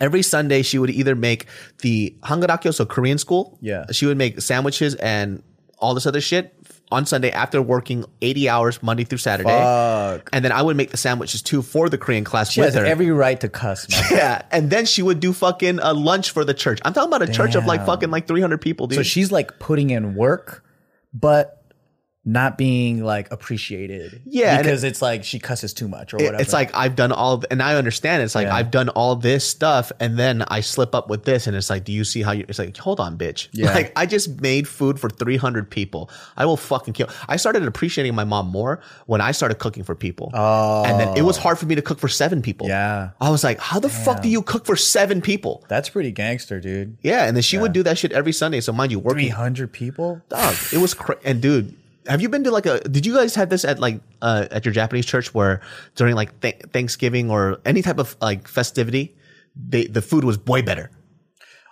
[0.00, 1.46] every Sunday she would either make
[1.82, 3.58] the hangarakyo, so Korean school.
[3.60, 3.84] Yeah.
[3.92, 5.42] She would make sandwiches and
[5.78, 6.54] all this other shit
[6.92, 9.48] on Sunday after working 80 hours Monday through Saturday.
[9.48, 10.28] Fuck.
[10.32, 12.80] And then I would make the sandwiches too for the Korean class she with has
[12.80, 12.84] her.
[12.84, 14.42] every right to cuss man yeah.
[14.50, 16.80] And then she would do fucking a lunch for the church.
[16.84, 17.86] I'm talking about a church of like Damn.
[17.86, 18.96] fucking like 300 people, dude.
[18.96, 20.64] So she's like putting in work,
[21.14, 21.61] but
[22.24, 24.22] not being like appreciated.
[24.24, 26.40] Yeah, because it's like she cusses too much or whatever.
[26.40, 28.22] It's like I've done all, of, and I understand.
[28.22, 28.54] It's like Yeah.
[28.54, 31.82] I've done all this stuff, and then I slip up with this, and it's like,
[31.82, 32.44] do you see how you?
[32.48, 33.48] It's like, hold on, bitch.
[33.52, 33.74] Yeah.
[33.74, 36.10] Like I just made food for three hundred people.
[36.36, 37.08] I will fucking kill.
[37.28, 40.30] I started appreciating my mom more when I started cooking for people.
[40.32, 41.40] Oh, and then it was oh.
[41.40, 42.68] hard for me to cook for seven people.
[42.68, 43.10] Yeah.
[43.20, 45.64] I was like, how the fuck do you cook for seven people?
[45.68, 46.96] that's pretty gangster, dude.
[47.02, 48.60] Yeah, and then she would do that shit every Sunday.
[48.60, 50.22] So mind you, working three hundred people.
[50.28, 50.54] dog.
[50.72, 51.74] It was cra- and dude,
[52.06, 52.80] have you been to like a?
[52.80, 55.60] Did you guys have this at like uh, at your Japanese church where
[55.94, 59.14] during like th- Thanksgiving or any type of like festivity,
[59.56, 60.90] they the food was way better.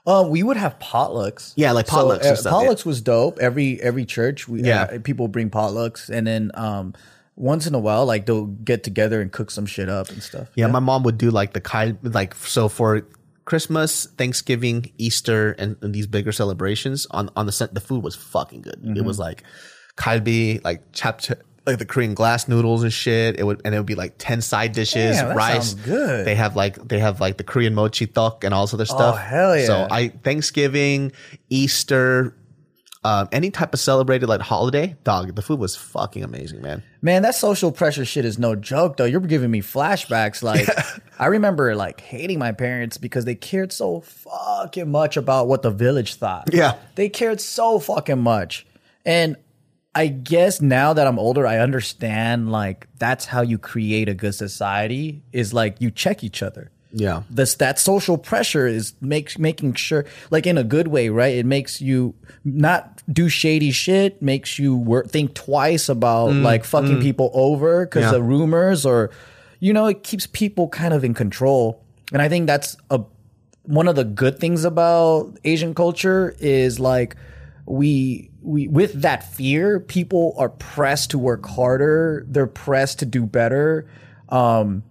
[0.07, 1.53] Um, we would have potlucks.
[1.57, 2.69] Yeah, like So, potlucks and uh, stuff, yeah.
[2.71, 3.38] Potlucks was dope.
[3.38, 4.85] Every every church, we, Yeah.
[4.85, 6.95] uh, people bring potlucks, and then um,
[7.37, 10.49] once in a while, like they'll get together and cook some shit up and stuff.
[10.55, 13.07] Yeah, my mom would do like the kind like so for
[13.45, 18.16] Christmas, Thanksgiving, Easter, and, and these bigger celebrations on on the set, the food was
[18.16, 18.81] fucking good.
[18.97, 19.43] It was like
[19.96, 21.20] kalbi, like chap
[21.66, 23.38] like the Korean glass noodles and shit.
[23.38, 25.74] It would and it would be like ten side dishes, Damn, rice.
[25.74, 26.26] good.
[26.26, 29.14] They have like they have like the Korean mochi tok and all this other stuff.
[29.14, 29.66] Oh hell yeah.
[29.66, 31.12] So I Thanksgiving,
[31.48, 32.37] Easter.
[33.03, 35.35] Um, any type of celebrated like holiday, dog.
[35.35, 36.83] The food was fucking amazing, man.
[37.00, 39.07] Man, that social pressure shit is no joke though.
[39.07, 40.42] You're giving me flashbacks.
[40.50, 40.68] Like
[41.18, 45.70] I remember like hating my parents because they cared so fucking much about what the
[45.70, 46.50] village thought.
[46.53, 46.76] Yeah.
[46.94, 48.66] They cared so fucking much.
[49.07, 49.37] And
[49.94, 54.35] I guess now that I'm older, I understand like that's how you create a good
[54.35, 56.70] society is like you check each other.
[56.92, 57.22] Yeah.
[57.31, 61.37] This that social pressure is makes making sure like in a good way, right?
[61.37, 66.64] It makes you not do shady shit, makes you work, think twice about mm, like
[66.64, 67.03] fucking mm.
[67.03, 68.18] people over because Yeah.
[68.18, 69.11] of rumors or
[69.61, 71.85] you know, it keeps people kind of in control.
[72.12, 73.03] And I think that's a
[73.64, 77.14] one of the good things about Asian culture is like
[77.66, 82.24] we we with that fear, people are pressed to work harder.
[82.29, 83.87] They're pressed to do better.
[84.29, 84.83] Um,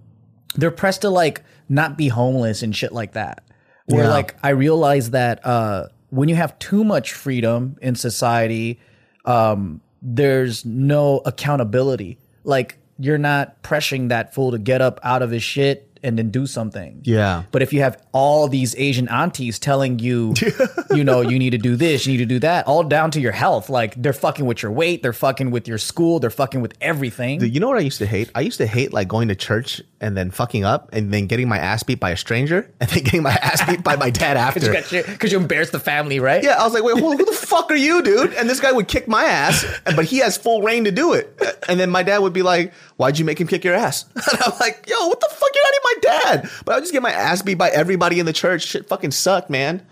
[0.56, 3.44] they're pressed to like not be homeless and shit like that.
[3.86, 4.10] Where Yeah.
[4.10, 8.80] like I realize that uh, when you have too much freedom in society,
[9.26, 12.18] um, there's no accountability.
[12.44, 16.30] Like you're not pressuring that fool to get up out of his shit and then
[16.30, 17.02] do something.
[17.04, 17.44] Yeah.
[17.52, 20.34] But if you have all these Asian aunties telling you,
[20.94, 23.20] you know, you need to do this, you need to do that, all down to
[23.20, 26.62] your health, like they're fucking with your weight, they're fucking with your school, they're fucking
[26.62, 27.42] with everything.
[27.42, 28.32] You know what I used to hate?
[28.36, 31.50] I used to hate like going to church and then fucking up and then getting
[31.50, 34.38] my ass beat by a stranger and then getting my ass beat by my dad
[34.38, 34.72] after.
[34.72, 36.44] Because you embarrass the family, right?
[36.44, 38.34] Yeah, I was like, wait, who, who the fuck are you, dude?
[38.34, 41.40] And this guy would kick my ass, but he has full reign to do it.
[41.68, 44.06] And then my dad would be like, why'd you make him kick your ass?
[44.32, 45.50] And I'm like, yo, what the fuck?
[45.54, 46.50] You're not even my dad.
[46.66, 48.64] But I would just get my ass beat by everybody in the church.
[48.64, 49.86] Shit fucking sucked, man.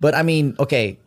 [0.00, 0.98] But I mean, okay,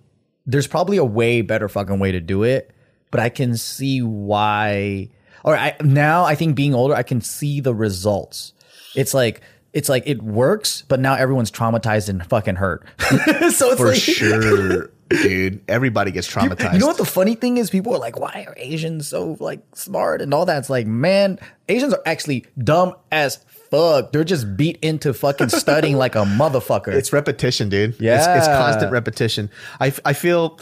[0.45, 2.71] there's probably a way better fucking way to do it,
[3.09, 5.09] but I can see why.
[5.43, 8.53] Or I now I think being older, I can see the results.
[8.95, 9.41] It's like
[9.73, 12.85] it's like it works, but now everyone's traumatized and fucking hurt.
[12.99, 15.63] so it's For like, sure, dude.
[15.67, 16.73] Everybody gets traumatized.
[16.73, 17.69] You know what the funny thing is?
[17.69, 21.39] People are like, "Why are Asians so like smart and all that?" It's like, man,
[21.69, 23.37] Asians are actually dumb as
[23.71, 24.11] fuck.
[24.11, 26.89] They're just beat into fucking studying like a motherfucker.
[26.89, 27.91] It's repetition, dude.
[27.91, 29.49] It's, it's constant repetition.
[29.79, 30.59] I, I feel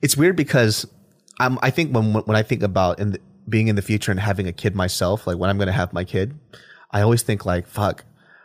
[0.00, 0.86] it's weird because
[1.38, 4.20] I'm, I think when, when I think about in the, being in the future and
[4.20, 6.38] having a kid myself, like when I'm going to have my kid,
[6.90, 8.04] I always think like, fuck,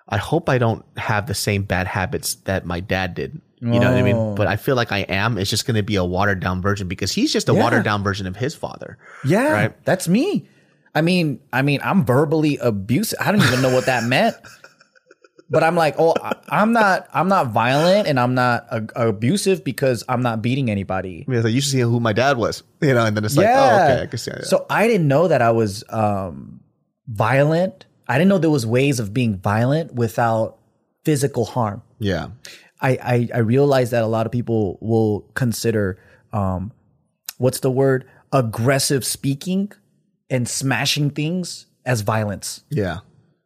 [0.10, 3.42] I hope I don't have the same bad habits that my dad did.
[3.62, 4.16] You know what I mean?
[4.16, 4.36] Oh.
[4.36, 5.38] But I feel like I am.
[5.40, 7.64] It's just going to be a watered down version because he's just a Yeah.
[7.64, 8.98] watered down version of his father.
[9.26, 9.86] yeah, Right.
[9.86, 10.48] that's me.
[10.94, 13.18] I mean, I mean, I'm verbally abusive.
[13.20, 14.36] I don't even know what that meant.
[15.50, 19.64] But I'm like, oh, I, I'm not, I'm not violent and I'm not a, abusive
[19.64, 21.26] because I'm not beating anybody.
[21.28, 23.48] It's like, you should see who my dad was, you know, and then it's like,
[23.48, 24.46] oh, okay, I can see that.
[24.46, 26.62] So I didn't know that I was um,
[27.08, 27.86] violent.
[28.08, 30.58] I didn't know there was ways of being violent without
[31.04, 31.84] physical harm.
[32.00, 32.30] yeah.
[32.82, 35.98] I I, I realize that a lot of people will consider
[36.34, 36.74] um,
[37.38, 39.72] what's the word aggressive speaking
[40.30, 42.64] and smashing things as violence.
[42.70, 43.00] Yeah.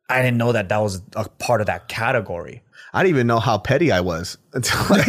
[0.09, 2.63] I didn't know that that was a part of that category.
[2.91, 5.07] I didn't even know how petty I was until like,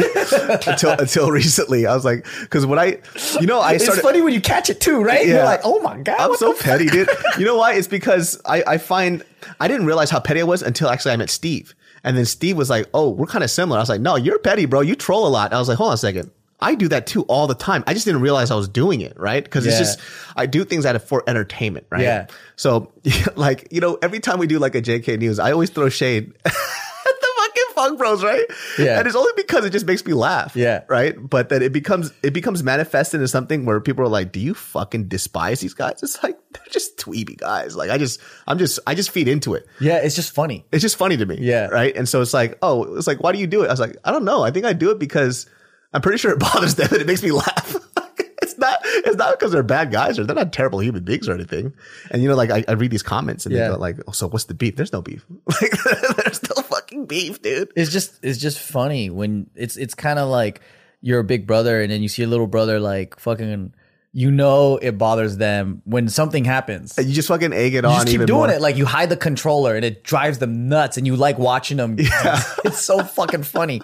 [0.66, 1.86] until until recently.
[1.86, 2.98] I was like, because when I,
[3.40, 3.98] you know, I started.
[3.98, 5.26] it's funny when you catch it too, right?
[5.26, 7.08] You're like, oh my god, I'm so petty, dude.
[7.38, 7.74] You know why?
[7.74, 9.24] It's because I, I find
[9.58, 11.74] I didn't realize how petty I was until actually I met Steve.
[12.04, 14.38] And then Steve was like, "Oh, we're kind of similar." I was like, "No, you're
[14.38, 14.80] petty, bro.
[14.80, 16.30] You troll a lot." I was like, "Hold on a second.
[16.60, 17.84] I do that too all the time.
[17.86, 19.42] I just didn't realize I was doing it, right?
[19.42, 19.98] Because it's just
[20.36, 22.02] I do things out of for entertainment, right?
[22.02, 22.26] Yeah.
[22.56, 22.92] So,
[23.36, 26.32] like, you know, every time we do like a JK News, I always throw shade
[26.44, 28.44] at the fucking Fung Bros, right?
[28.78, 28.98] Yeah.
[28.98, 30.54] And it's only because it just makes me laugh.
[30.54, 30.82] Yeah.
[30.88, 31.16] Right.
[31.18, 34.52] But then it becomes it becomes manifested into something where people are like, "Do you
[34.54, 37.74] fucking despise these guys?" It's like they're just dweeby guys.
[37.74, 39.66] Like I just I'm just I just feed into it.
[39.80, 40.66] yeah, it's just funny.
[40.72, 41.38] It's just funny to me.
[41.40, 41.66] Yeah.
[41.68, 41.96] Right.
[41.96, 43.68] And so it's like, oh, it's like, why do you do it?
[43.68, 44.42] I was like, I don't know.
[44.42, 45.46] I think I do it because
[45.92, 47.76] I'm pretty sure it bothers them and it makes me laugh.
[48.42, 51.34] it's not it's not because they're bad guys or they're not terrible human beings or
[51.34, 51.72] anything.
[52.10, 53.68] And you know, like I, I read these comments and Yeah.
[53.68, 54.76] they go like, oh, so what's the beef?
[54.76, 55.24] There's no beef.
[55.60, 55.72] Like
[56.16, 57.72] there's no fucking beef, dude.
[57.76, 60.60] it's just it's just funny when it's it's kind of like
[61.00, 63.72] you're a big brother and then you see a little brother like fucking
[64.12, 66.98] you know it bothers them when something happens.
[66.98, 68.50] And you just fucking egg it You on just keep even doing more.
[68.50, 71.76] it like you hide the controller and it drives them nuts and you like watching
[71.76, 71.96] them.
[71.98, 72.42] Yeah.
[72.64, 73.82] it's so fucking funny.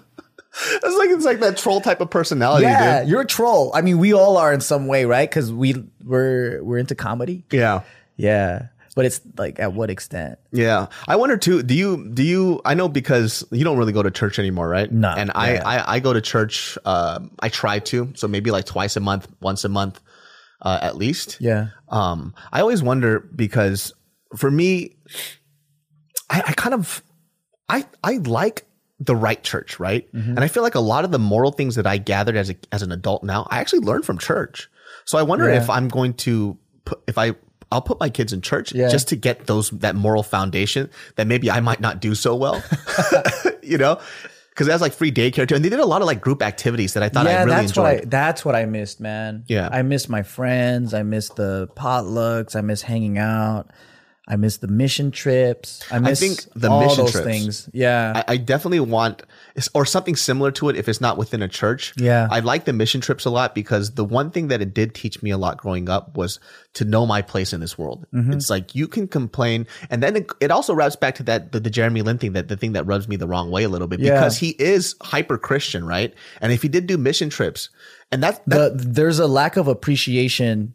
[0.59, 3.11] It's like it's like that troll type of personality, Yeah, dude.
[3.11, 3.71] you're a troll.
[3.75, 5.29] I mean, we all are in some way, right?
[5.29, 7.45] Because we we're we're into comedy.
[7.53, 7.83] Yeah.
[8.17, 10.39] Yeah, but it's like at what extent?
[10.53, 10.87] Yeah.
[11.07, 14.11] I wonder too, do you do you I know because you don't really go to
[14.11, 14.91] church anymore, right?
[14.91, 15.63] No, And I, yeah.
[15.69, 19.29] I I go to church um I try to, so maybe like twice a month,
[19.43, 20.01] once a month
[20.63, 21.37] uh at least.
[21.41, 23.93] Yeah, Um I always wonder because
[24.37, 24.97] for me
[26.31, 27.03] I, I kind of
[27.69, 28.66] I I like
[29.01, 30.11] the right church, right?
[30.13, 30.31] Mm-hmm.
[30.31, 32.57] And I feel like a lot of the moral things that I gathered as a,
[32.73, 34.71] as an adult now, I actually learned from church.
[35.05, 35.63] So I wonder Yeah.
[35.63, 37.35] if I'm going to put, if I
[37.73, 38.89] I'll put my kids in church Yeah.
[38.89, 42.63] just to get those that moral foundation that maybe I might not do so well.
[43.63, 44.01] you know?
[44.51, 46.43] because it has like free daycare too, and they did a lot of like group
[46.43, 47.83] activities that I thought I really that's enjoyed.
[47.83, 49.45] what I that's what I missed, man.
[49.49, 49.69] Yeah.
[49.71, 50.95] I miss my friends.
[50.95, 52.57] I miss the potlucks.
[52.57, 53.71] I miss hanging out.
[54.29, 55.85] I miss the mission trips.
[55.91, 57.71] I miss think the all mission those trips- things.
[57.73, 59.23] Yeah, I, I definitely want,
[59.73, 61.95] or something similar to it if it's not within a church.
[61.97, 62.27] Yeah.
[62.29, 65.23] I like the mission trips a lot because the one thing that it did teach
[65.23, 66.41] me a lot growing up was
[66.75, 68.05] to know my place in this world.
[68.13, 68.33] Mm-hmm.
[68.33, 71.61] It's like you can complain, and then it, it also wraps back to that the,
[71.61, 73.87] the Jeremy Lin thing that the thing that rubs me the wrong way a little
[73.87, 74.15] bit Yeah.
[74.15, 76.13] because he is hyper Christian, right?
[76.41, 77.71] And if he did do mission trips,
[78.11, 80.75] and that's that, the, there's a lack of appreciation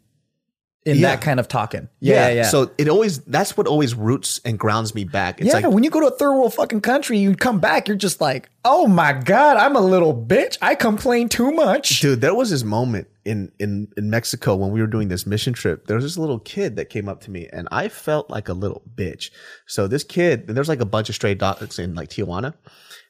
[0.84, 1.10] in Yeah.
[1.10, 1.88] that kind of talking.
[2.00, 2.34] Yeah, yeah.
[2.34, 2.42] yeah.
[2.44, 5.40] So it always that's what always roots and grounds me back.
[5.40, 7.86] It's yeah, like when you go to a third world fucking country, you come back,
[7.86, 10.58] you're just like, oh my god, I'm a little bitch.
[10.60, 12.00] I complain too much.
[12.00, 15.52] Dude, there was this moment in in in Mexico when we were doing this mission
[15.52, 15.86] trip.
[15.86, 18.54] There was this little kid that came up to me, and I felt like a
[18.54, 19.30] little bitch.
[19.66, 22.54] So this kid, and there's like a bunch of stray dogs in like Tijuana,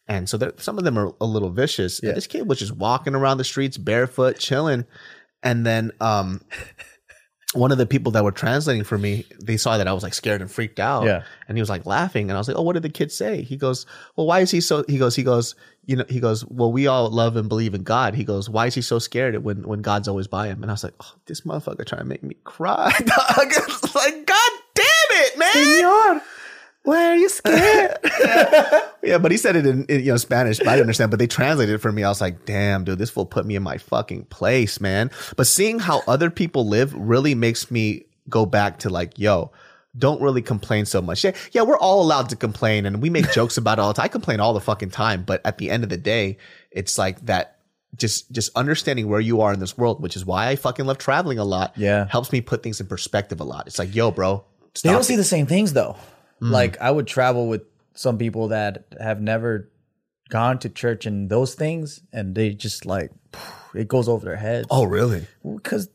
[0.06, 2.00] and so there, some of them are a little vicious.
[2.00, 4.84] And this kid was just walking around the streets barefoot, chilling,
[5.42, 6.42] and then um.
[7.54, 10.14] One of the people that were translating for me, they saw that I was like
[10.14, 11.04] scared and freaked out.
[11.04, 11.22] Yeah.
[11.48, 12.30] And he was like laughing.
[12.30, 13.42] And I was like, Oh, what did the kid say?
[13.42, 13.84] He goes,
[14.16, 16.86] Well, why is he so he goes, he goes, you know, he goes, Well, we
[16.86, 18.14] all love and believe in God.
[18.14, 20.62] He goes, Why is he so scared when when God's always by him?
[20.62, 22.92] And I was like, Oh, this motherfucker trying to make me cry.
[23.94, 25.52] like, God damn it, man.
[25.52, 26.22] Senor,
[26.82, 27.98] why are you scared?
[29.04, 31.10] Yeah, but he said it in, in you know Spanish, but I didn't understand.
[31.10, 32.04] But they translated it for me.
[32.04, 35.10] I was like, damn, dude, this fool put me in my fucking place, man.
[35.36, 39.50] But seeing how other people live really makes me go back to like, yo,
[39.98, 41.24] don't really complain so much.
[41.24, 43.94] Yeah, yeah, we're all allowed to complain and we make jokes about it all the
[43.94, 44.04] time.
[44.04, 46.38] I complain all the fucking time, but at the end of the day,
[46.70, 47.58] it's like that
[47.96, 50.98] just just understanding where you are in this world, which is why I fucking love
[50.98, 51.72] traveling a lot.
[51.76, 52.06] Yeah.
[52.08, 53.66] Helps me put things in perspective a lot.
[53.66, 54.44] It's like, yo, bro,
[54.82, 55.96] they don't see the same things though.
[56.42, 56.50] Mm.
[56.50, 57.62] Like I would travel with
[57.94, 59.70] some people that have never
[60.28, 63.10] gone to church and those things, and they just like
[63.74, 64.66] it goes over their heads.
[64.70, 65.26] Oh, really?
[65.44, 65.88] because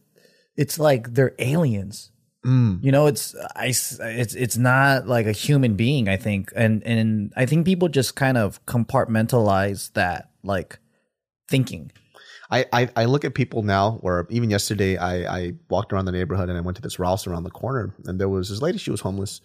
[0.56, 2.12] it's like they're aliens.
[2.46, 2.82] Mm.
[2.82, 6.08] You know, it's I, it's it's not like a human being.
[6.08, 10.80] I think, and and I think people just kind of compartmentalize that like
[11.50, 11.92] thinking.
[12.50, 16.14] I, I, I look at people now where even yesterday I, I walked around the
[16.14, 18.78] neighborhood and I went to this Ralph's around the corner and there was this lady,
[18.78, 19.42] she was homeless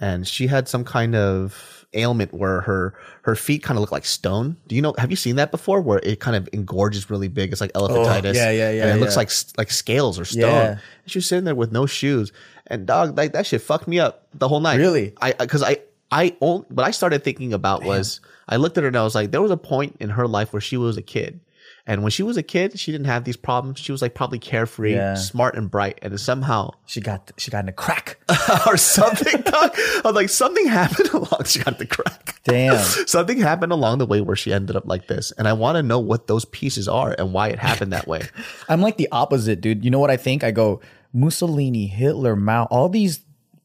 [0.00, 4.04] and she had some kind of ailment where her her feet kind of look like
[4.04, 4.56] stone.
[4.66, 7.52] Do you know have you seen that before where it kind of engorges really big?
[7.52, 8.30] It's like oh, elephantitis.
[8.30, 10.50] Oh, yeah, yeah, yeah, And it looks like like scales or stone.
[10.50, 10.70] Yeah.
[10.70, 12.32] And she was sitting there with no shoes.
[12.66, 14.76] And dog, like that shit fucked me up the whole night.
[14.76, 15.14] Really?
[15.20, 15.78] I uh, because I
[16.10, 19.14] I only, what I started thinking about was I looked at her and I was
[19.14, 21.40] like, there was a point in her life where she was a kid.
[21.86, 23.78] And when she was a kid, she didn't have these problems.
[23.78, 25.14] She was like probably carefree, Yeah.
[25.16, 25.98] smart and bright.
[26.00, 28.18] And somehow She got she got in a crack.
[28.66, 32.40] or something, I was like, something happened along she got the crack.
[32.44, 32.76] Damn.
[33.06, 35.32] Something happened along the way where she ended up like this.
[35.38, 38.20] And I want to know what those pieces are and why it happened that way.
[38.68, 39.82] I'm like the opposite, dude.
[39.82, 40.44] You know what I think?
[40.44, 40.80] I go
[41.14, 42.64] Mussolini, Hitler, Mao.
[42.64, 43.20] All these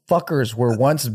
[0.10, 1.10] fuckers were once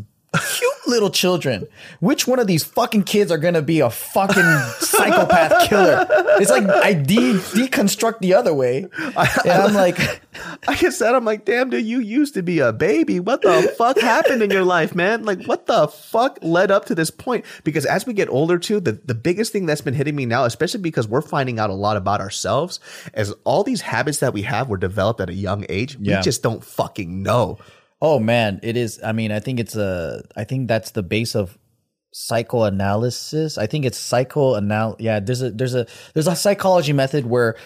[0.87, 1.67] little children.
[2.01, 4.43] Which one of these fucking kids are gonna be a fucking
[4.79, 6.07] psychopath killer?
[6.41, 9.99] It's like I de- deconstruct the other way, and I'm like,
[10.69, 13.21] I said, I'm like, damn, dude, you used to be a baby.
[13.21, 15.25] What the fuck happened in your life, man?
[15.25, 17.45] Like, what the fuck led up to this point?
[17.65, 20.45] Because as we get older, too, the, the biggest thing that's been hitting me now,
[20.45, 22.81] especially because we're finding out a lot about ourselves,
[23.15, 25.97] is all these habits that we have were developed at a young age.
[26.01, 26.19] Yeah.
[26.19, 27.59] We just don't fucking know.
[28.05, 29.01] Oh man, it is.
[29.03, 30.23] I mean, I think it's a.
[30.37, 31.59] I think that's the base of
[32.13, 33.57] psychoanalysis.
[33.57, 34.97] I think it's psychoanal.
[34.99, 37.57] Yeah, there's a there's a there's a psychology method where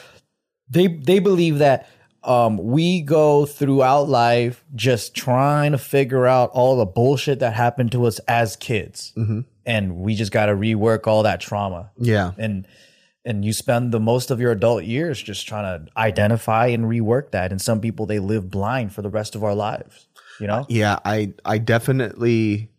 [0.70, 1.90] they they believe that
[2.22, 7.90] um, we go throughout life just trying to figure out all the bullshit that happened
[7.92, 9.12] to us as kids,
[9.66, 11.90] and we just got to rework all that trauma.
[11.98, 12.32] Yeah.
[12.38, 12.66] and
[13.28, 17.32] and you spend the most of your adult years just trying to identify and rework
[17.32, 17.50] that.
[17.50, 20.07] And some people they live blind for the rest of our lives.
[20.40, 22.70] You know, Yeah, I I definitely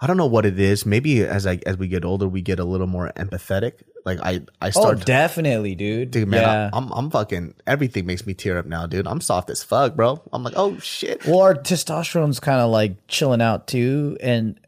[0.00, 0.86] I don't know what it is.
[0.86, 3.82] Maybe as I as we get older, we get a little more empathetic.
[4.06, 6.10] Like I I oh, start definitely, dude.
[6.12, 6.70] Dude, man, yeah.
[6.72, 9.06] I, am I'm fucking everything makes me tear up now, dude.
[9.06, 10.22] I'm soft as fuck, bro.
[10.32, 11.26] I'm like, oh shit.
[11.26, 14.58] Well, our testosterone's kind of like chilling out too, and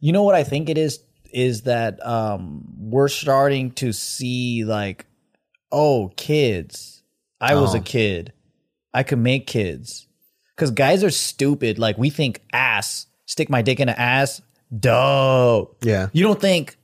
[0.00, 1.00] you know what I think it is
[1.32, 5.06] is that um we're starting to see like,
[5.72, 7.02] oh, kids.
[7.40, 7.82] I was a Oh.
[7.82, 8.32] kid.
[8.92, 10.08] I could make kids.
[10.60, 11.78] Because guys are stupid.
[11.78, 14.42] Like we think ass, stick my dick in an ass,
[14.78, 15.74] dope.
[15.82, 16.10] Yeah.
[16.12, 16.76] You don't think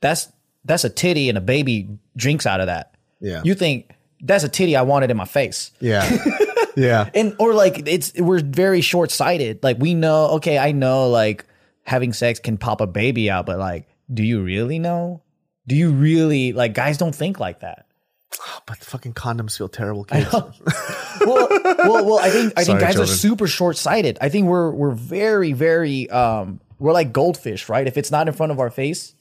[0.00, 0.28] that's
[0.64, 2.96] that's a titty and a baby drinks out of that.
[3.20, 3.42] Yeah.
[3.44, 6.10] You think that's a titty I wanted in my face yeah.
[6.76, 7.08] yeah.
[7.14, 9.62] and or like it's we're very short sighted.
[9.62, 11.44] Like we know, okay, I know like
[11.84, 15.22] having sex can pop a baby out, but like do you really know?
[15.68, 17.85] Do you really like guys don't think like that?
[18.66, 20.32] But fucking condoms feel terrible, kids.
[20.32, 20.50] well,
[21.20, 24.18] well, well, I think I think Sorry, guys are super short sighted.
[24.20, 27.86] I think we're we're very very um we're like goldfish, right?
[27.86, 29.14] If it's not in front of our face,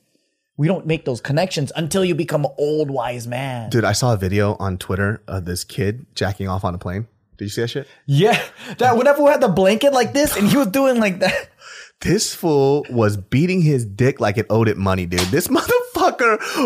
[0.57, 3.69] we don't make those connections until you become an old wise man.
[3.69, 7.07] Dude, I saw a video on Twitter of this kid jacking off on a plane.
[7.37, 7.87] Did you see that shit?
[8.05, 8.41] Yeah,
[8.77, 11.49] that whenever we had the blanket like this, and he was doing like that.
[12.01, 15.19] This fool was beating his dick like it owed it money, dude.
[15.21, 15.69] This motherfucker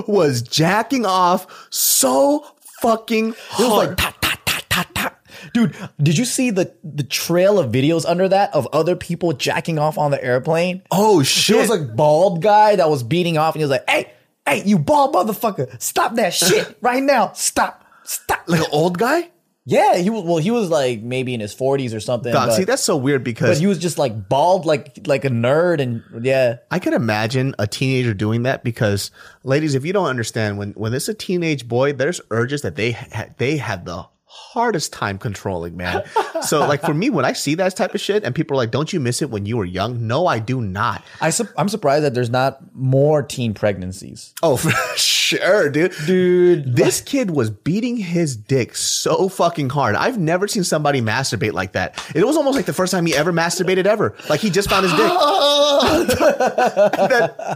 [0.07, 2.45] was jacking off so
[2.81, 3.87] fucking It was hard.
[3.89, 5.13] like ta ta ta ta ta.
[5.53, 9.79] Dude, did you see the the trail of videos under that of other people jacking
[9.79, 10.81] off on the airplane?
[10.91, 11.57] oh There shit.
[11.57, 14.11] was a bald guy that was beating off, and he was like, "Hey,
[14.47, 17.31] hey, you bald motherfucker, stop that shit right now!
[17.33, 19.29] Stop, stop!" like an old guy?
[19.69, 20.23] Yeah, he was.
[20.23, 22.33] Well, he was like maybe in his forties or something.
[22.33, 25.25] God, but, see, that's so weird but because he was just like bald, like like
[25.25, 29.11] a nerd, and yeah, I could imagine a teenager doing that because,
[29.43, 32.91] ladies, if you don't understand, when when it's a teenage boy, there's urges that they
[32.93, 36.03] ha- they have the hardest time controlling, man.
[36.41, 38.71] so, like for me, when I see that type of shit, and people are like,
[38.71, 41.03] "Don't you miss it when you were young?" No, I do not.
[41.21, 44.97] I su- I'm surprised that there's not more teen pregnancies, Oh, for sure,
[45.29, 45.93] dude.
[46.05, 46.75] dude.
[46.75, 49.95] This kid was beating his dick so fucking hard.
[49.95, 52.03] I've never seen somebody masturbate like that.
[52.15, 54.15] It was almost like the first time he ever masturbated ever.
[54.29, 55.11] Like he just found his dick.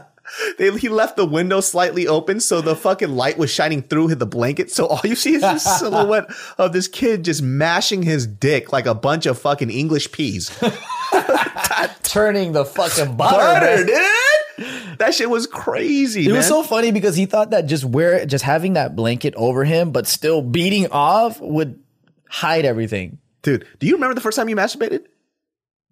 [0.58, 4.26] They, he left the window slightly open so the fucking light was shining through the
[4.26, 4.72] blanket.
[4.72, 6.26] So all you see is the silhouette
[6.58, 10.50] of this kid just mashing his dick like a bunch of fucking English peas.
[12.04, 13.38] Turning the fucking butter.
[13.38, 13.98] Butter, dude.
[15.00, 16.26] That shit was crazy.
[16.26, 16.38] It man.
[16.38, 19.92] was so funny because he thought that just wear just having that blanket over him,
[19.92, 21.82] but still beating off would
[22.30, 23.18] hide everything.
[23.42, 23.66] dude.
[23.80, 25.06] Do you remember the first time you masturbated?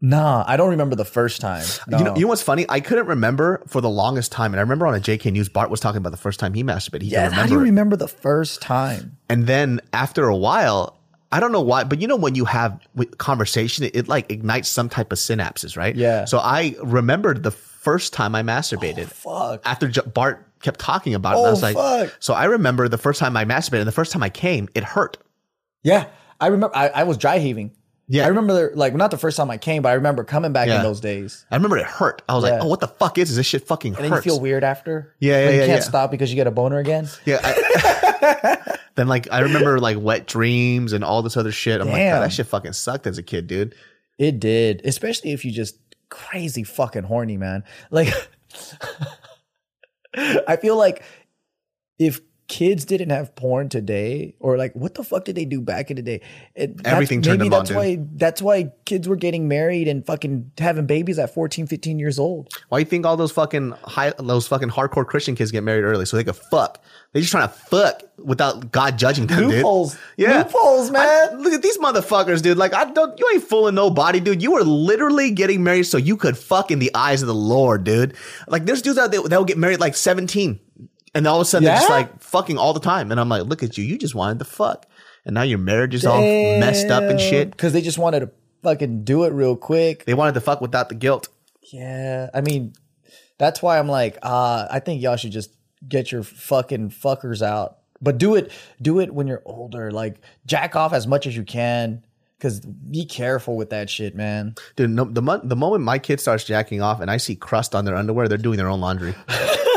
[0.03, 1.63] Nah, I don't remember the first time.
[1.87, 1.97] No.
[1.99, 2.65] You know, you know what's funny?
[2.67, 5.69] I couldn't remember for the longest time, and I remember on a JK News, Bart
[5.69, 7.03] was talking about the first time he masturbated.
[7.03, 7.93] He yeah, how do you remember.
[7.93, 7.97] it.
[7.97, 9.17] the first time?
[9.29, 10.99] And then after a while,
[11.31, 12.79] I don't know why, but you know when you have
[13.19, 15.95] conversation, it, it like ignites some type of synapses, right?
[15.95, 16.25] Yeah.
[16.25, 17.51] So I remembered the
[17.81, 19.11] first time I masturbated.
[19.25, 19.61] Oh, fuck.
[19.65, 22.15] After J- Bart kept talking about it, and I Oh, was like, fuck.
[22.19, 24.83] so I remember the first time I masturbated, and the first time I came, it
[24.83, 25.17] hurt.
[25.83, 26.07] Yeah,
[26.39, 26.75] I remember.
[26.75, 27.71] I, I was dry heaving.
[28.07, 28.25] Yeah.
[28.25, 30.77] I remember like not the first time I came, but I remember coming back Yeah.
[30.77, 31.45] in those days.
[31.49, 32.21] I remember it hurt.
[32.27, 33.37] I was like, oh, what the fuck is this?
[33.37, 34.25] This shit fucking And then hurts.
[34.25, 35.15] you feel weird after.
[35.19, 35.79] Yeah, yeah, When you can't yeah.
[35.79, 37.07] stop because you get a boner again.
[37.25, 37.39] Yeah.
[37.41, 38.57] I,
[38.95, 41.79] then like I remember like wet dreams and all this other shit.
[41.79, 42.17] I'm like, Damn.
[42.17, 43.75] God, that shit fucking sucked as a kid, dude.
[44.17, 45.77] It did, especially if you just
[46.11, 47.63] crazy fucking horny, man.
[47.89, 48.13] Like,
[50.15, 51.03] I feel like
[51.97, 52.21] if
[52.51, 55.95] kids didn't have porn today, or like, what the fuck did they do back in
[55.95, 56.19] the day?
[56.53, 57.77] It, Everything turned maybe them on, that's dude.
[57.77, 62.19] why that's why kids were getting married and fucking having babies at 14, 15 years
[62.19, 62.53] old.
[62.67, 66.05] Why you think all those fucking high, those fucking hardcore Christian kids get married early
[66.05, 66.83] so they could fuck?
[67.13, 69.51] They just trying to fuck without God judging them, dude.
[69.55, 70.43] Loopholes, Yeah.
[70.43, 71.01] loopholes, man.
[71.01, 72.57] I- look at these motherfuckers, dude.
[72.57, 74.41] Like I don't, you ain't fooling nobody, dude.
[74.41, 77.83] You were literally getting married so you could fuck in the eyes of the Lord,
[77.85, 78.13] dude.
[78.47, 80.59] Like there's dudes out there that will get married like 17,
[81.13, 83.11] and all of a sudden they're just like fucking all the time.
[83.11, 84.85] And I'm like, look at you, you just wanted to fuck,
[85.25, 87.51] and now your marriage is all messed up and shit.
[87.51, 88.31] because they just wanted to
[88.63, 90.05] fucking do it real quick.
[90.05, 91.29] They wanted to fuck without the guilt.
[91.71, 92.73] Yeah, I mean,
[93.37, 95.51] that's why I'm like, uh, I think y'all should just
[95.87, 98.51] get your fucking fuckers out, but do it,
[98.81, 99.91] do it when you're older.
[99.91, 102.03] Like, jack off as much as you can,
[102.37, 104.55] because be careful with that shit, man.
[104.75, 107.85] Dude, no, the the moment my kid starts jacking off and I see crust on
[107.85, 109.15] their underwear, they're doing their own laundry.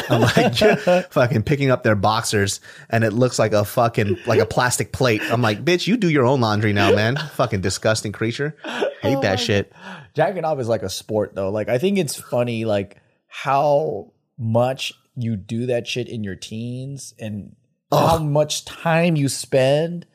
[0.10, 0.56] I'm like
[1.10, 5.22] fucking picking up their boxers and it looks like a fucking like a plastic plate.
[5.30, 7.16] I'm like, bitch, you do your own laundry now, man.
[7.34, 8.56] Fucking disgusting creature.
[9.00, 9.72] Hate that oh shit.
[10.14, 11.50] Jacking off is like a sport, though.
[11.50, 12.96] Like, I think it's funny, like
[13.28, 17.54] how much you do that shit in your teens and
[17.90, 20.06] how much time you spend.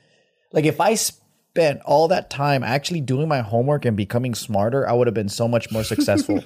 [0.51, 4.93] Like, if I spent all that time actually doing my homework and becoming smarter, I
[4.93, 6.41] would have been so much more successful.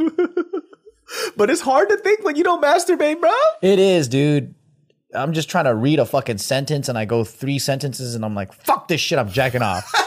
[1.36, 3.32] But it's hard to think when you don't masturbate, bro.
[3.62, 4.54] It is, dude.
[5.14, 8.34] I'm just trying to read a fucking sentence and I go three sentences and I'm
[8.34, 9.90] like, fuck this shit, I'm jacking off.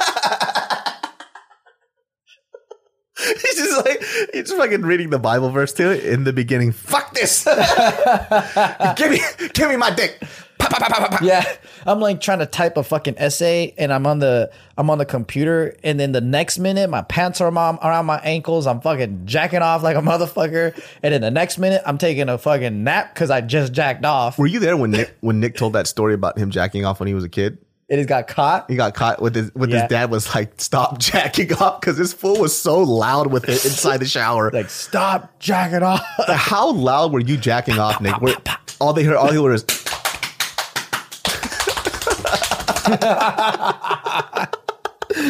[3.18, 3.95] He's just like
[4.32, 6.72] he's just fucking reading the Bible verse too in the beginning.
[6.72, 7.44] Fuck this.
[8.96, 9.20] give me
[9.52, 10.22] give me my dick.
[10.58, 11.44] Pa, pa, pa, yeah.
[11.84, 15.04] I'm like trying to type a fucking essay and I'm on the I'm on the
[15.04, 18.66] computer and then the next minute my pants are around, around my ankles.
[18.66, 20.74] I'm fucking jacking off like a motherfucker.
[21.02, 24.38] And then the next minute I'm taking a fucking nap because I just jacked off.
[24.38, 27.06] Were you there when Nick when Nick told that story about him jacking off when
[27.06, 27.58] he was a kid?
[27.88, 28.68] It has got caught.
[28.68, 29.82] He got caught with his with Yeah.
[29.82, 33.64] his dad was like, stop jacking off because this fool was so loud with it
[33.64, 34.50] inside the shower.
[34.50, 36.04] Like, stop jacking off.
[36.26, 38.20] How loud were you jacking off, Nick?
[38.20, 38.34] Where
[38.80, 39.62] all they heard, all he heard is.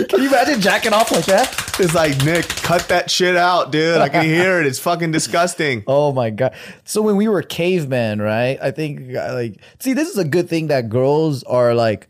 [0.09, 1.53] Can you imagine jacking off like that?
[1.79, 3.99] It's like Nick, cut that shit out, dude.
[3.99, 4.67] I can hear it.
[4.67, 5.85] It's fucking disgusting.
[5.87, 6.55] Oh my god!
[6.85, 8.59] So when we were cavemen, right?
[8.61, 12.09] I think like see, this is a good thing that girls are like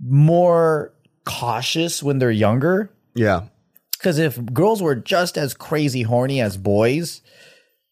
[0.00, 0.92] more
[1.24, 2.90] cautious when they're younger.
[3.14, 3.44] Yeah,
[3.92, 7.22] Because if girls were just as crazy horny as boys,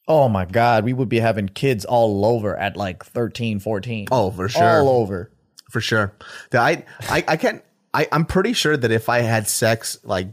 [0.09, 4.09] oh my god, we would be having kids all over at like 13, 14.
[4.11, 4.63] Oh, for sure.
[4.63, 5.31] all over.
[5.71, 6.13] for sure.
[6.53, 7.63] I, I, I can't.
[7.95, 10.29] I, I'm pretty sure that if I had sex like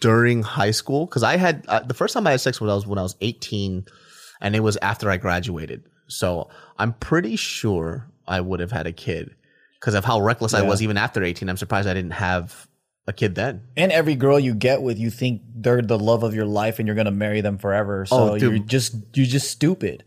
[0.00, 2.74] during high school, because I had uh, the first time I had sex when I
[2.74, 3.86] was when I was 18,
[4.40, 5.84] and it was after I graduated.
[6.08, 9.34] So I'm pretty sure I would have had a kid
[9.80, 11.48] because of how reckless I was even after 18.
[11.48, 12.68] I'm surprised I didn't have
[13.06, 13.62] a kid then.
[13.76, 16.86] And every girl you get with, you think they're the love of your life and
[16.86, 18.02] you're gonna marry them forever.
[18.10, 20.04] Oh, so Oh, you're just you're just stupid.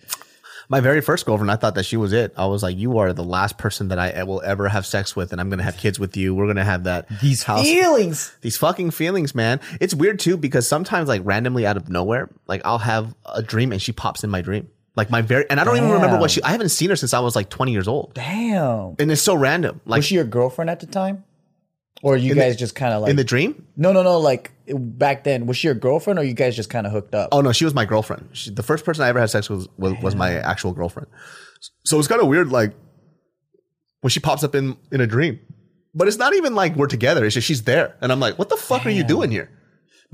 [0.69, 2.33] My very first girlfriend, I thought that she was it.
[2.37, 5.31] I was like, "You are the last person that I will ever have sex with,
[5.33, 6.33] and I'm gonna have kids with you.
[6.33, 8.31] We're gonna have that These house feelings.
[8.41, 9.59] these fucking feelings, man.
[9.81, 13.71] It's weird too because sometimes like randomly out of nowhere, like I'll have a dream
[13.73, 14.69] and she pops in my dream.
[14.95, 17.13] Like my very and I don't even remember what she I haven't seen her since
[17.13, 18.13] I was like 20 years old.
[18.13, 18.95] Damn.
[18.99, 19.81] And it's so random.
[19.85, 21.23] Like Was she your girlfriend at the time?
[22.03, 23.65] Or you guys just kind of like in the dream?
[23.77, 24.19] No, no, no.
[24.19, 27.29] Like back then, was she your girlfriend, or you guys just kind of hooked up?
[27.31, 28.27] Oh no, she was my girlfriend.
[28.33, 31.07] She, the first person I ever had sex with was, was my actual girlfriend.
[31.85, 32.73] So it's kind of weird like
[34.01, 35.39] when she pops up in in a dream.
[35.95, 37.23] But it's not even like we're together.
[37.23, 37.95] It's just she's there.
[38.01, 39.49] And I'm like, "What the fuck are you doing here?"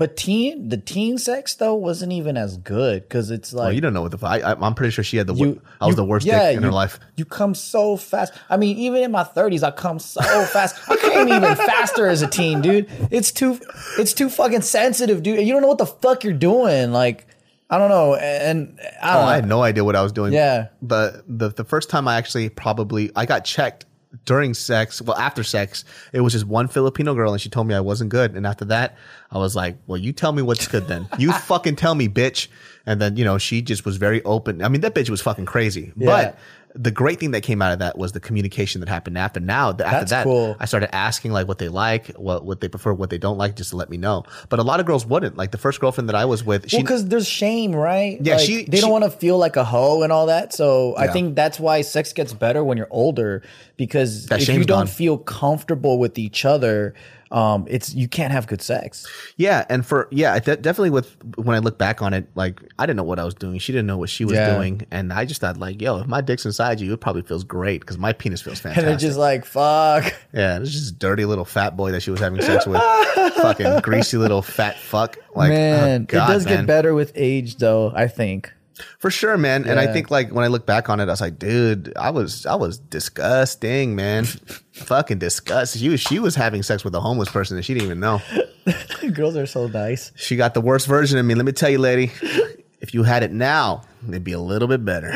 [0.00, 3.82] But teen, the teen sex though wasn't even as good because it's like Well, you
[3.82, 4.30] don't know what the fuck.
[4.42, 6.56] I, I'm pretty sure she had the you- I was you- the worst yeah, dick
[6.56, 6.98] in her life.
[7.16, 8.32] You come so fast.
[8.48, 10.76] I mean, even in my thirties, I come so fast.
[10.88, 12.88] I came even faster as a teen, dude.
[13.10, 13.60] It's too,
[13.98, 15.46] it's too fucking sensitive, dude.
[15.46, 16.92] You don't know what the fuck you're doing.
[16.92, 17.26] Like,
[17.68, 18.14] I don't know.
[18.16, 19.28] And I Oh, don't know.
[19.28, 20.32] I had no idea what I was doing.
[20.32, 20.68] Yeah.
[20.80, 23.84] But the the first time I actually probably I got checked
[24.24, 27.74] during sex, well after sex, it was just one Filipino girl and she told me
[27.74, 28.34] I wasn't good.
[28.34, 28.96] And after that,
[29.30, 31.08] I was like, Well, you tell me what's good then.
[31.18, 32.48] You fucking tell me, bitch.
[32.86, 34.62] And then, you know, she just was very open.
[34.62, 35.92] I mean, that bitch was fucking crazy.
[35.96, 36.06] Yeah.
[36.06, 36.38] But
[36.74, 39.40] the great thing that came out of that was the communication that happened after.
[39.40, 40.56] Now, after That's that, cool.
[40.60, 43.56] I started asking like what they like, what what they prefer, what they don't like,
[43.56, 44.24] just to let me know.
[44.48, 45.36] But a lot of girls wouldn't.
[45.36, 48.18] Like the first girlfriend that I was with, she Well, because there's shame, right?
[48.22, 50.52] Yeah, Like, she- they don't want to feel like a hoe and all that.
[50.52, 53.42] So I think that's why sex gets better when you're older
[53.76, 54.86] because That if you don't gone.
[54.86, 56.94] feel comfortable with each other,
[57.30, 59.06] um, it's you can't have good sex.
[59.36, 62.86] Yeah, and for yeah, de- definitely with when I look back on it, like I
[62.86, 63.58] didn't know what I was doing.
[63.58, 64.54] She didn't know what she was Yeah.
[64.56, 67.44] doing, and I just thought like, yo, if my dick's inside you, it probably feels
[67.44, 68.84] great because my penis feels fantastic.
[68.84, 70.12] And it's just like fuck.
[70.32, 72.80] yeah, it's just dirty little fat boy that she was having sex with,
[73.34, 75.16] fucking greasy little fat fuck.
[75.34, 76.56] Like, man, oh, God, it does man.
[76.58, 77.92] get better with age, though.
[77.94, 78.52] I think.
[78.98, 79.66] For sure, man.
[79.66, 82.10] And I think like when I look back on it, I was like, dude, I
[82.10, 84.24] was I was disgusting, man,
[84.72, 85.80] fucking disgusting.
[85.80, 88.20] She was she was having sex with a homeless person and she didn't even know.
[89.12, 90.12] Girls are so nice.
[90.16, 91.34] She got the worst version of me.
[91.34, 92.12] Let me tell you, lady,
[92.80, 95.10] if you had it now, it'd be a little bit better.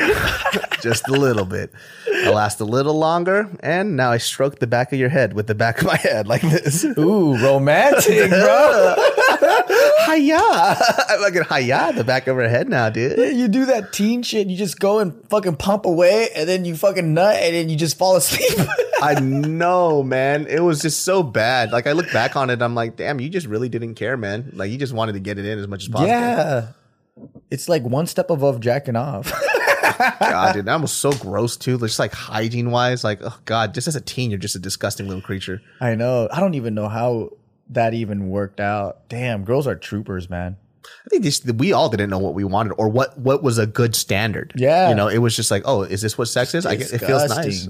[0.80, 1.72] Just a little bit.
[2.24, 5.46] I last a little longer, and now I stroke the back of your head with
[5.46, 6.84] the back of my head like this.
[6.84, 8.94] Ooh, romantic, bro.
[10.06, 10.38] Hiya!
[10.38, 13.36] I'm like a hiya the back of her head now, dude.
[13.36, 14.48] you do that teen shit.
[14.48, 17.76] You just go and fucking pump away, and then you fucking nut, and then you
[17.76, 18.66] just fall asleep.
[19.02, 20.46] I know, man.
[20.46, 21.72] It was just so bad.
[21.72, 24.50] Like I look back on it, I'm like, damn, you just really didn't care, man.
[24.54, 26.08] Like you just wanted to get it in as much as possible.
[26.08, 26.68] yeah,
[27.50, 29.32] it's like one step above jacking off.
[30.20, 31.78] God, dude, that was so gross too.
[31.78, 35.06] Just like hygiene wise, like, oh god, just as a teen, you're just a disgusting
[35.06, 35.60] little creature.
[35.80, 36.28] I know.
[36.32, 37.30] I don't even know how
[37.70, 39.08] that even worked out.
[39.08, 40.56] Damn, girls are troopers, man.
[41.06, 43.66] I think this, we all didn't know what we wanted or what what was a
[43.66, 44.52] good standard.
[44.56, 44.88] Yeah.
[44.90, 46.66] you know, it was just like, oh, is this what sex is?
[46.66, 47.66] I guess it feels nice.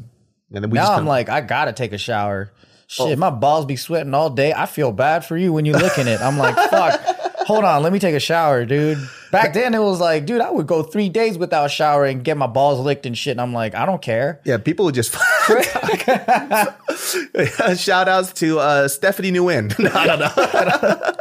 [0.52, 2.50] And then we now I'm kinda- like, I gotta take a shower.
[2.86, 3.16] Shit, Oh.
[3.16, 4.52] my balls be sweating all day.
[4.52, 6.20] I feel bad for you when you look in it.
[6.20, 7.00] I'm like, fuck.
[7.46, 8.98] Hold on, let me take a shower, dude.
[9.34, 12.46] Back then, it was like, dude, I would go three days without showering, get my
[12.46, 13.32] balls licked and shit.
[13.32, 14.40] And I'm like, I don't care.
[14.44, 15.12] yeah, people would just
[17.76, 19.76] shout outs to uh, Stephanie Nguyen.
[19.82, 21.12] no, I don't know.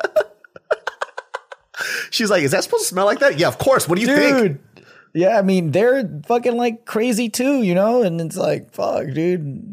[2.12, 3.40] She's like, is that supposed to smell like that?
[3.40, 3.90] Yeah, of course.
[3.90, 4.38] What do you think?
[4.38, 4.60] dude.
[5.16, 8.04] Yeah, I mean, they're fucking like crazy too, you know?
[8.04, 9.70] And it's like, fuck, dude.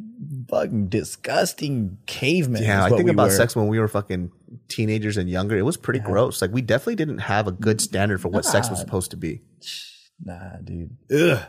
[0.48, 2.62] Fucking disgusting cavemen.
[2.62, 3.36] Yeah, I think we about were.
[3.36, 4.32] sex when we were fucking
[4.70, 5.56] teenagers and younger.
[5.56, 6.40] It was pretty gross.
[6.40, 9.40] Like we definitely didn't have a good standard for what sex was supposed to be.
[10.22, 10.98] Nah, dude.
[11.10, 11.42] Ugh.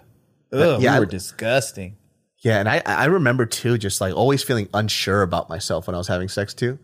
[0.53, 0.53] Ugh.
[0.53, 1.97] yeah, we I- were disgusting.
[2.37, 5.97] Yeah, and I I remember too, just like always feeling unsure about myself when I
[5.97, 6.79] was having sex too,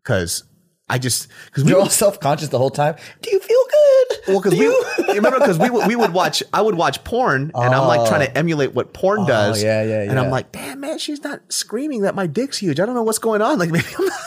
[0.00, 0.44] because
[0.88, 2.96] I just because we You're all self conscious the whole time.
[3.20, 4.18] Do you feel good?
[4.28, 4.84] well because we you?
[5.08, 8.26] remember because we would- we would watch I would watch porn and I'm like trying
[8.26, 8.38] to oh.
[8.38, 9.62] emulate what porn oh, does.
[9.62, 9.66] Oh.
[9.66, 12.80] yeah, yeah, And I'm like, damn man, she's not screaming that my dick's huge.
[12.80, 13.58] I don't know what's going on.
[13.58, 14.18] Like maybe I'm not,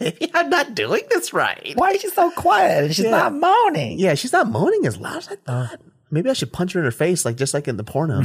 [0.00, 1.72] maybe I'm not doing this right.
[1.76, 2.84] Why is she so quiet?
[2.84, 3.98] And She's not moaning.
[3.98, 5.80] Yeah, she's not moaning as loud as I thought.
[6.10, 8.22] Maybe I should punch her in her face, like just like in the porno.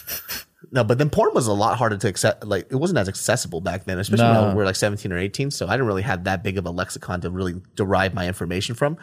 [0.70, 2.44] no, but then porn was a lot harder to accept.
[2.44, 4.42] Like it wasn't as accessible back then, especially No.
[4.42, 5.50] when we were like seventeen or eighteen.
[5.50, 8.74] So I didn't really have that big of a lexicon to really derive my information
[8.74, 8.96] from.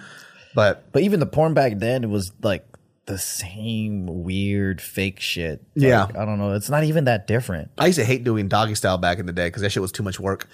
[0.56, 2.66] But But even the porn back then, it was like
[3.06, 5.62] the same weird fake shit.
[5.76, 6.08] Yeah.
[6.18, 6.54] I don't know.
[6.54, 7.72] It's not even that different.
[7.78, 9.92] I used to hate doing doggy style back in the day because that shit was
[9.92, 10.48] too much work.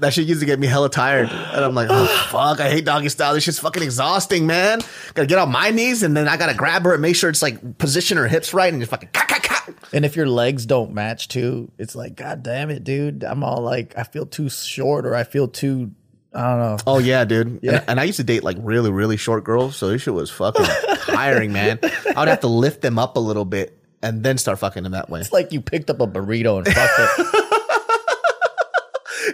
[0.00, 2.84] that shit used to get me hella tired, and I'm like, oh fuck, I hate
[2.84, 3.34] doggy style.
[3.34, 4.80] This shit's fucking exhausting, man.
[5.14, 7.42] Gotta get on my knees, and then I gotta grab her and make sure it's
[7.42, 9.10] like position her hips right, and just fucking.
[9.12, 9.54] Ka, ka, ka.
[9.92, 13.24] And if your legs don't match too, it's like, God damn it, dude.
[13.24, 15.92] I'm all like, I feel too short or I feel too,
[16.34, 16.76] I don't know.
[16.86, 17.60] Oh yeah, dude.
[17.64, 20.30] And, and I used to date like really, really short girls, so this shit was
[20.30, 20.66] fucking
[21.06, 21.78] tiring, man.
[21.82, 24.92] I would have to lift them up a little bit and then start fucking them
[24.92, 25.20] that way.
[25.20, 27.40] It's like you picked up a burrito and fucked it.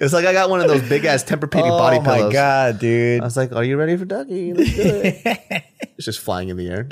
[0.00, 2.20] It's like I got one of those big ass Tempur-Pedic body pillows.
[2.20, 2.32] oh my.
[2.32, 4.56] God, I was like, "Are you ready for Dougie?
[4.56, 5.64] Let's do it."
[5.96, 6.88] it's just flying in the air.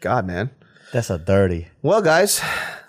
[0.00, 0.50] God, man.
[0.92, 1.68] That's a dirty.
[1.80, 2.40] Well, guys,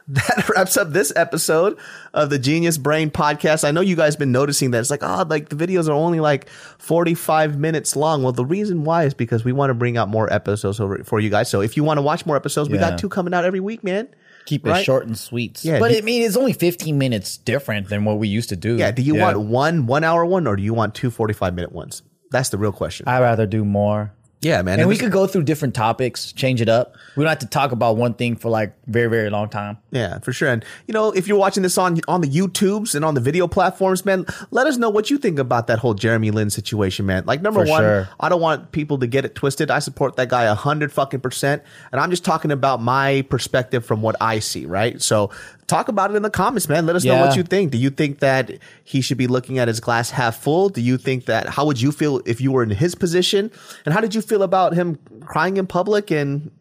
[0.07, 1.77] that wraps up this episode
[2.13, 3.63] of the Genius Brain podcast.
[3.63, 6.19] I know you guys been noticing that it's like, oh, like the videos are only
[6.19, 8.23] like 45 minutes long.
[8.23, 11.19] Well, the reason why is because we want to bring out more episodes over for
[11.19, 11.49] you guys.
[11.49, 13.83] So if you want to watch more episodes, we got two coming out every week,
[13.83, 14.07] man.
[14.45, 15.63] Keep it short and sweet.
[15.63, 18.57] Yeah, but do- I mean, it's only 15 minutes different than what we used to
[18.57, 18.75] do.
[18.75, 18.91] Yeah.
[18.91, 22.01] Do you want one one hour one or do you want two 45 minute ones?
[22.29, 23.07] That's the real question.
[23.07, 24.13] I'd rather do more.
[24.43, 24.79] Yeah, man.
[24.79, 26.95] And we could go through different topics, change it up.
[27.15, 29.77] We don't have to talk about one thing for like very, very long time.
[29.91, 30.49] Yeah, for sure.
[30.49, 33.47] And you know, if you're watching this on on the YouTubes and on the video
[33.47, 37.23] platforms, man, let us know what you think about that whole Jeremy Lin situation, man.
[37.25, 38.09] Like number For one, sure.
[38.19, 39.71] I don't want people to get it twisted.
[39.71, 43.85] I support that guy a hundred fucking percent, and I'm just talking about my perspective
[43.85, 45.01] from what I see, right?
[45.01, 45.31] So
[45.67, 46.85] talk about it in the comments, man.
[46.85, 47.71] Let us know what you think.
[47.71, 48.51] Do you think that
[48.83, 50.69] he should be looking at his glass half full?
[50.69, 53.51] Do you think that how would you feel if you were in his position?
[53.85, 56.51] And how did you feel about him crying in public and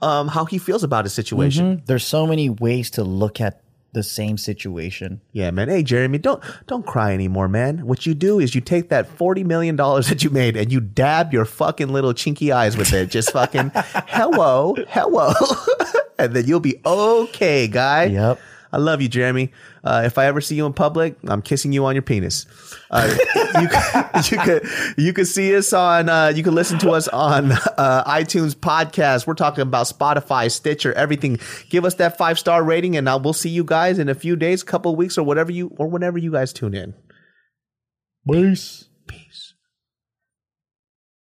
[0.00, 1.82] um, how he feels about his situation?
[1.86, 5.20] There's so many ways to look at the same situation.
[5.32, 5.68] Yeah, man.
[5.68, 7.86] Hey, Jeremy, don't don't cry anymore, man.
[7.86, 10.80] What you do is you take that forty million dollars that you made and you
[10.80, 13.10] dab your fucking little chinky eyes with it.
[13.10, 15.32] Just fucking hello, hello,
[16.18, 18.04] and then you'll be okay, guy.
[18.04, 18.40] Yep.
[18.72, 19.52] I love you, Jeremy.
[19.84, 22.46] Uh, if I ever see you in public, I'm kissing you on your penis.
[22.90, 23.14] Uh,
[23.60, 27.06] you, could, you could you could see us on uh, you can listen to us
[27.08, 29.26] on uh, iTunes podcast.
[29.26, 31.38] We're talking about Spotify, Stitcher, everything.
[31.68, 34.36] Give us that five star rating, and uh, we'll see you guys in a few
[34.36, 36.94] days, couple weeks, or whatever you or whenever you guys tune in.
[38.30, 38.88] Peace.